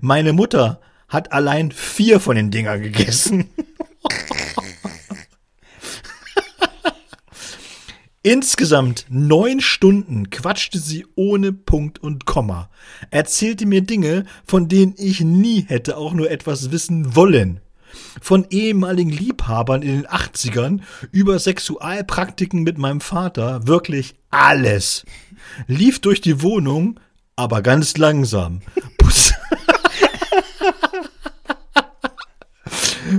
[0.00, 3.50] Meine Mutter hat allein vier von den Dingern gegessen.
[8.24, 12.70] Insgesamt neun Stunden quatschte sie ohne Punkt und Komma,
[13.10, 17.60] erzählte mir Dinge, von denen ich nie hätte auch nur etwas wissen wollen.
[18.20, 20.80] Von ehemaligen Liebhabern in den 80ern
[21.10, 25.04] über Sexualpraktiken mit meinem Vater, wirklich alles.
[25.66, 27.00] Lief durch die Wohnung,
[27.36, 28.60] aber ganz langsam.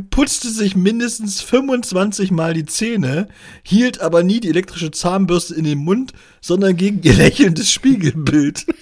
[0.10, 3.28] putzte sich mindestens 25 Mal die Zähne,
[3.64, 8.66] hielt aber nie die elektrische Zahnbürste in den Mund, sondern gegen ihr lächelndes Spiegelbild.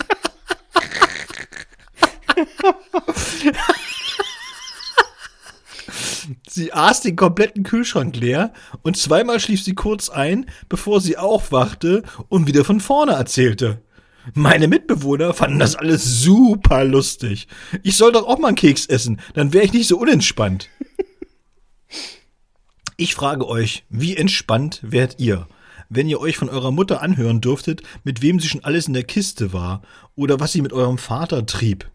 [6.53, 12.03] sie aß den kompletten Kühlschrank leer und zweimal schlief sie kurz ein, bevor sie aufwachte
[12.29, 13.81] und wieder von vorne erzählte.
[14.33, 17.47] Meine Mitbewohner fanden das alles super lustig.
[17.81, 20.69] Ich soll doch auch mal einen Keks essen, dann wäre ich nicht so unentspannt.
[22.97, 25.47] Ich frage euch, wie entspannt wärt ihr,
[25.89, 29.03] wenn ihr euch von eurer Mutter anhören dürftet, mit wem sie schon alles in der
[29.03, 29.81] Kiste war
[30.15, 31.89] oder was sie mit eurem Vater trieb?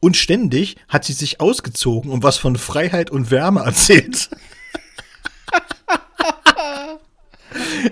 [0.00, 4.30] Und ständig hat sie sich ausgezogen und was von Freiheit und Wärme erzählt.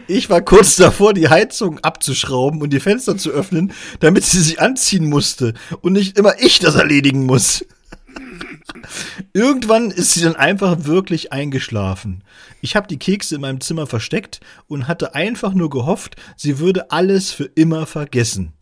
[0.08, 4.60] Ich war kurz davor, die Heizung abzuschrauben und die Fenster zu öffnen, damit sie sich
[4.60, 7.64] anziehen musste und nicht immer ich das erledigen muss.
[9.32, 12.24] Irgendwann ist sie dann einfach wirklich eingeschlafen.
[12.60, 16.90] Ich habe die Kekse in meinem Zimmer versteckt und hatte einfach nur gehofft, sie würde
[16.90, 18.52] alles für immer vergessen.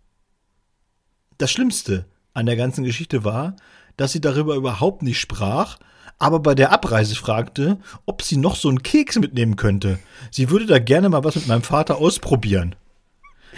[1.38, 3.56] Das Schlimmste an der ganzen Geschichte war,
[3.96, 5.78] dass sie darüber überhaupt nicht sprach,
[6.18, 9.98] aber bei der Abreise fragte, ob sie noch so einen Keks mitnehmen könnte.
[10.30, 12.74] Sie würde da gerne mal was mit meinem Vater ausprobieren.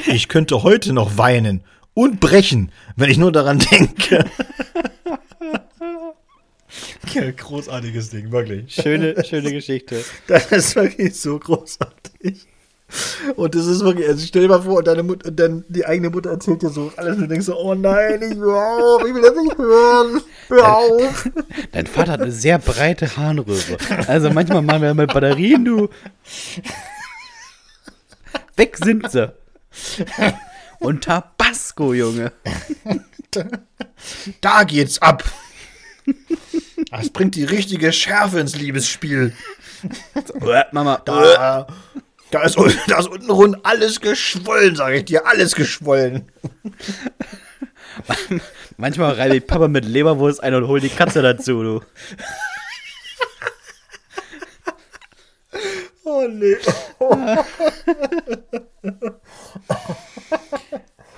[0.06, 1.64] Ich könnte heute noch weinen
[1.94, 4.24] und brechen, wenn ich nur daran denke.
[7.12, 8.74] Ja, großartiges Ding, wirklich.
[8.74, 10.02] Schöne, schöne Geschichte.
[10.26, 12.46] Das ist wirklich so großartig.
[13.36, 16.30] Und das ist wirklich, also stell dir mal vor, deine Mutter, dann die eigene Mutter
[16.30, 19.22] erzählt dir so alles und du denkst so, oh nein, ich hör auf, ich will
[19.22, 21.28] das nicht hören, hör auf.
[21.72, 23.78] Dein Vater hat eine sehr breite Harnröhre.
[24.06, 25.88] Also manchmal machen wir mit Batterien, du.
[28.56, 29.32] Weg sind sie.
[30.78, 32.32] Und Tabasco, Junge.
[34.40, 35.24] Da geht's ab.
[36.90, 39.32] Das bringt die richtige Schärfe ins Liebesspiel.
[40.72, 41.66] Mama, Da,
[42.32, 42.56] da, ist,
[42.88, 46.32] da ist unten rund alles geschwollen, sage ich dir, alles geschwollen.
[48.76, 51.80] manchmal reibe ich Papa mit Leberwurst ein und hol die Katze dazu, du.
[56.04, 56.56] Oh nee.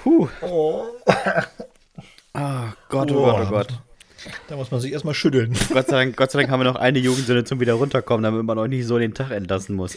[0.02, 0.28] Puh.
[2.34, 3.68] Ah, Gott, oh Gott, oh Gott.
[4.48, 5.56] Da muss man sich erstmal schütteln.
[5.72, 8.44] Gott sei, Dank, Gott sei Dank haben wir noch eine Jugendsünde zum wieder runterkommen, damit
[8.44, 9.96] man euch nicht so den Tag entlassen muss.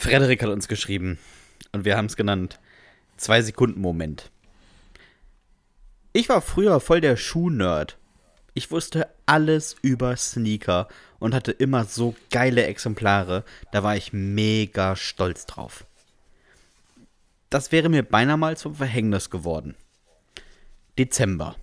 [0.00, 1.18] Frederik hat uns geschrieben
[1.72, 2.58] und wir haben es genannt.
[3.18, 4.30] Zwei Sekunden Moment.
[6.14, 7.98] Ich war früher voll der Schuh-Nerd.
[8.54, 10.88] Ich wusste alles über Sneaker
[11.18, 13.44] und hatte immer so geile Exemplare.
[13.72, 15.84] Da war ich mega stolz drauf.
[17.50, 19.74] Das wäre mir beinahe mal zum Verhängnis geworden.
[20.98, 21.56] Dezember.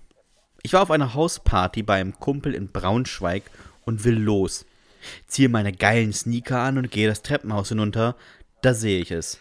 [0.62, 3.42] Ich war auf einer Hausparty bei einem Kumpel in Braunschweig
[3.84, 4.64] und will los.
[5.26, 8.16] Ziehe meine geilen Sneaker an und gehe das Treppenhaus hinunter.
[8.62, 9.38] Da sehe ich es.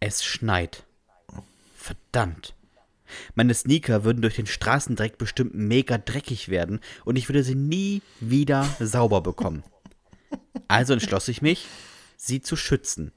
[0.00, 0.84] Es schneit.
[1.76, 2.54] Verdammt.
[3.34, 8.02] Meine Sneaker würden durch den Straßendreck bestimmt mega dreckig werden und ich würde sie nie
[8.20, 9.64] wieder sauber bekommen.
[10.68, 11.66] Also entschloss ich mich,
[12.16, 13.12] sie zu schützen.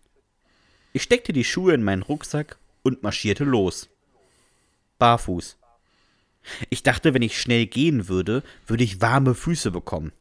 [0.94, 3.90] Ich steckte die Schuhe in meinen Rucksack und marschierte los.
[5.00, 5.58] Barfuß.
[6.70, 10.12] Ich dachte, wenn ich schnell gehen würde, würde ich warme Füße bekommen.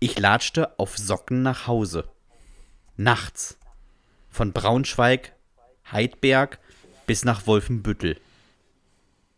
[0.00, 2.08] Ich latschte auf Socken nach Hause.
[2.96, 3.58] Nachts.
[4.30, 5.32] Von Braunschweig,
[5.90, 6.60] Heidberg
[7.06, 8.20] bis nach Wolfenbüttel.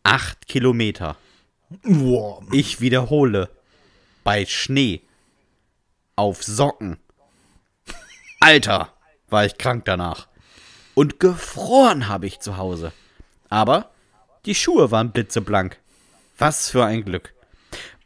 [0.02, 1.16] Acht Kilometer.
[1.82, 2.44] Wow.
[2.52, 3.48] Ich wiederhole.
[4.22, 5.00] Bei Schnee.
[6.16, 6.98] Auf Socken.
[8.40, 8.92] Alter,
[9.28, 10.28] war ich krank danach.
[10.94, 12.92] Und gefroren habe ich zu Hause.
[13.48, 13.90] Aber
[14.44, 15.78] die Schuhe waren blitzeblank.
[16.36, 17.32] Was für ein Glück.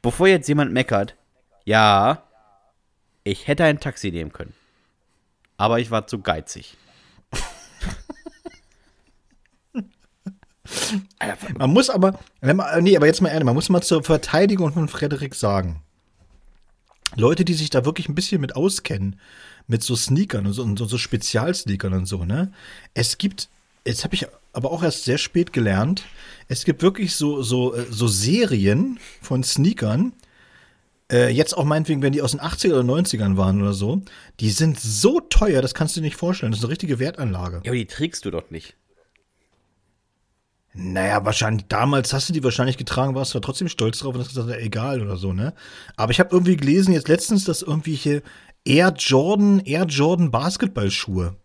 [0.03, 1.17] Bevor jetzt jemand meckert,
[1.65, 2.23] ja,
[3.25, 4.53] ich hätte ein Taxi nehmen können.
[5.57, 6.77] Aber ich war zu geizig.
[11.59, 12.19] Man muss aber,
[12.81, 15.83] nee, aber jetzt mal ehrlich, man muss mal zur Verteidigung von Frederik sagen.
[17.17, 19.21] Leute, die sich da wirklich ein bisschen mit auskennen,
[19.67, 22.51] mit so Sneakern und so, und so Spezialsneakern und so, ne?
[22.95, 23.49] Es gibt,
[23.87, 26.05] jetzt habe ich aber auch erst sehr spät gelernt.
[26.49, 30.13] Es gibt wirklich so, so, äh, so Serien von Sneakern.
[31.13, 34.03] Äh, jetzt auch meinetwegen, wenn die aus den 80er oder 90ern waren oder so.
[34.41, 36.53] Die sind so teuer, das kannst du dir nicht vorstellen.
[36.53, 37.61] Das ist eine richtige Wertanlage.
[37.65, 38.77] Ja, aber die trägst du doch nicht.
[40.77, 44.31] Naja, wahrscheinlich, damals hast du die wahrscheinlich getragen, warst du trotzdem stolz drauf und hast
[44.31, 45.55] gesagt, ja, egal oder so, ne?
[45.97, 48.23] Aber ich habe irgendwie gelesen jetzt letztens, dass irgendwelche
[48.65, 51.37] Air Jordan, Air Jordan Basketballschuhe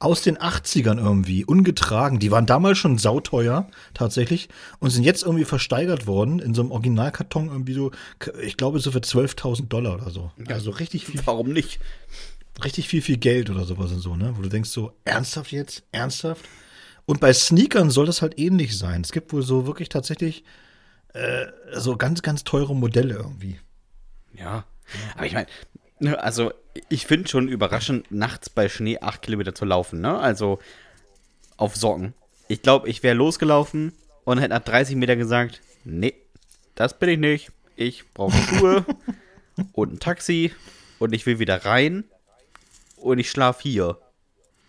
[0.00, 2.18] aus den 80ern irgendwie, ungetragen.
[2.18, 4.48] Die waren damals schon sauteuer, tatsächlich,
[4.78, 7.90] und sind jetzt irgendwie versteigert worden in so einem Originalkarton irgendwie so,
[8.40, 10.30] ich glaube, so für 12.000 Dollar oder so.
[10.48, 11.20] Also richtig viel.
[11.24, 11.80] Warum nicht?
[12.62, 14.34] Richtig viel, viel Geld oder sowas und so, ne?
[14.36, 15.82] Wo du denkst so, ernsthaft jetzt?
[15.92, 16.44] Ernsthaft?
[17.06, 19.00] Und bei Sneakern soll das halt ähnlich sein.
[19.00, 20.44] Es gibt wohl so wirklich tatsächlich
[21.14, 23.58] äh, so ganz, ganz teure Modelle irgendwie.
[24.34, 24.64] Ja.
[25.16, 25.46] Aber ich meine,
[26.00, 26.52] ne, also
[26.88, 30.18] ich finde schon überraschend, nachts bei Schnee acht Kilometer zu laufen, ne?
[30.18, 30.58] Also
[31.56, 32.14] auf Socken.
[32.48, 33.92] Ich glaube, ich wäre losgelaufen
[34.24, 36.14] und hätte nach 30 Meter gesagt, nee,
[36.74, 37.52] das bin ich nicht.
[37.76, 38.84] Ich brauche Schuhe
[39.72, 40.52] und ein Taxi
[40.98, 42.04] und ich will wieder rein
[42.96, 43.98] und ich schlafe hier.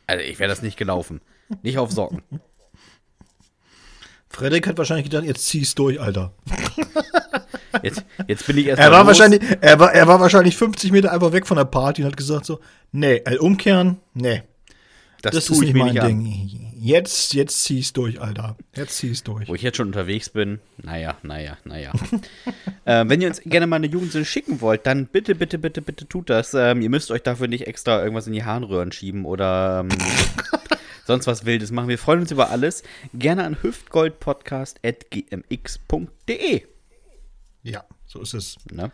[0.07, 1.21] Also ich wäre das nicht gelaufen.
[1.61, 2.21] Nicht auf Socken.
[4.29, 6.33] Frederik hat wahrscheinlich gedacht, jetzt zieh's durch, Alter.
[7.83, 9.07] Jetzt, jetzt bin ich erst Er war, los.
[9.07, 12.17] wahrscheinlich, er, war, er war wahrscheinlich 50 Meter einfach weg von der Party und hat
[12.17, 12.59] gesagt so,
[12.91, 14.43] nee, umkehren, nee,
[15.21, 16.07] Das, das, tue ist ich nicht mein nicht an.
[16.07, 16.65] Ding.
[16.81, 18.55] Jetzt, jetzt zieh's durch, Alter.
[18.73, 19.49] Jetzt zieh's durch.
[19.49, 20.59] Wo ich jetzt schon unterwegs bin.
[20.81, 21.91] Naja, naja, naja.
[22.85, 26.07] äh, wenn ihr uns gerne mal eine Jugendsünde schicken wollt, dann bitte, bitte, bitte, bitte
[26.07, 26.53] tut das.
[26.53, 29.89] Ähm, ihr müsst euch dafür nicht extra irgendwas in die Harnröhren schieben oder ähm,
[31.05, 31.89] sonst was Wildes machen.
[31.89, 32.83] Wir freuen uns über alles.
[33.13, 36.61] Gerne an hüftgoldpodcast.gmx.de.
[37.69, 38.57] Ja, so ist es.
[38.71, 38.91] Ne?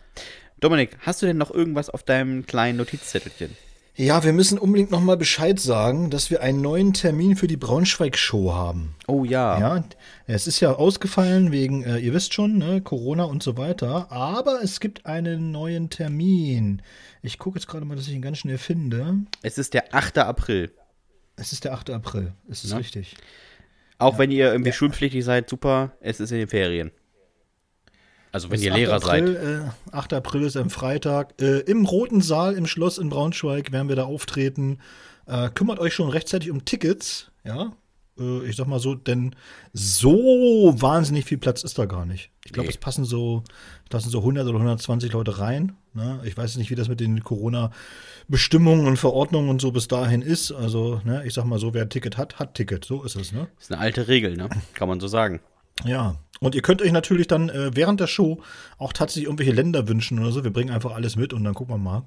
[0.60, 3.56] Dominik, hast du denn noch irgendwas auf deinem kleinen Notizzettelchen?
[3.98, 7.56] Ja, wir müssen unbedingt noch mal Bescheid sagen, dass wir einen neuen Termin für die
[7.56, 8.94] Braunschweig-Show haben.
[9.06, 9.58] Oh ja.
[9.58, 9.84] Ja,
[10.26, 14.12] es ist ja ausgefallen wegen, äh, ihr wisst schon, ne, Corona und so weiter.
[14.12, 16.82] Aber es gibt einen neuen Termin.
[17.22, 19.20] Ich gucke jetzt gerade mal, dass ich ihn ganz schnell finde.
[19.42, 20.18] Es ist der 8.
[20.18, 20.72] April.
[21.36, 21.88] Es ist der 8.
[21.88, 22.34] April.
[22.50, 22.76] Es ist Ja.
[22.76, 23.16] richtig.
[23.98, 26.90] Auch wenn ihr irgendwie schulpflichtig seid, super, es ist in den Ferien.
[28.32, 28.76] Also wenn ihr ist 8.
[28.78, 29.22] Lehrer seid.
[29.22, 30.12] April, Äh, 8.
[30.14, 31.34] April ist ein Freitag.
[31.40, 34.78] Äh, Im Roten Saal im Schloss in Braunschweig werden wir da auftreten.
[35.26, 37.30] Äh, kümmert euch schon rechtzeitig um Tickets.
[37.44, 37.72] Ja,
[38.18, 39.34] äh, ich sag mal so, denn
[39.72, 42.30] so wahnsinnig viel Platz ist da gar nicht.
[42.44, 42.74] Ich glaube, Nee.
[42.74, 43.42] es passen so,
[43.90, 45.72] passen so 100 oder 120 Leute rein.
[45.94, 46.20] Ne?
[46.24, 50.52] Ich weiß nicht, wie das mit den Corona-Bestimmungen und Verordnungen und so bis dahin ist.
[50.52, 52.84] Also, ne, ich sag mal so, wer ein Ticket hat, hat Ticket.
[52.84, 53.48] So ist es, ne?
[53.58, 54.48] ist eine alte Regel, ne?
[54.74, 55.40] Kann man so sagen.
[55.84, 58.42] Ja, und ihr könnt euch natürlich dann äh, während der Show
[58.78, 60.44] auch tatsächlich irgendwelche Länder wünschen oder so.
[60.44, 62.02] Wir bringen einfach alles mit und dann gucken wir mal,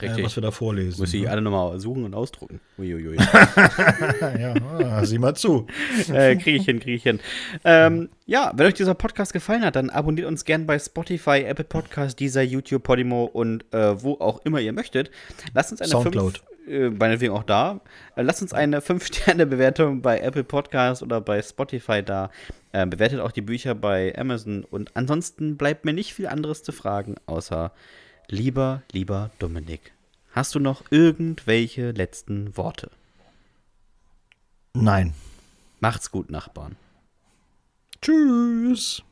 [0.00, 1.00] äh, was wir da vorlesen.
[1.00, 2.60] Muss ich alle nochmal suchen und ausdrucken.
[2.78, 3.16] Uiuiui.
[4.20, 5.66] ja, ah, sieh mal zu.
[6.12, 7.20] äh, kriege ich hin, kriege ich hin.
[7.64, 11.64] Ähm, ja, wenn euch dieser Podcast gefallen hat, dann abonniert uns gern bei Spotify, Apple
[11.64, 15.10] Podcast, dieser YouTube, Podimo und äh, wo auch immer ihr möchtet.
[15.54, 16.38] Lasst uns eine Soundcloud.
[16.38, 17.80] fünf, äh, meinetwegen auch da.
[18.16, 22.30] Äh, lasst uns eine 5-Sterne-Bewertung bei Apple Podcast oder bei Spotify da.
[22.72, 24.64] Äh, bewertet auch die Bücher bei Amazon.
[24.64, 27.72] Und ansonsten bleibt mir nicht viel anderes zu fragen, außer
[28.28, 29.92] lieber, lieber Dominik.
[30.32, 32.90] Hast du noch irgendwelche letzten Worte?
[34.74, 35.12] Nein.
[35.80, 36.76] Macht's gut, Nachbarn.
[38.00, 39.02] Tschüss.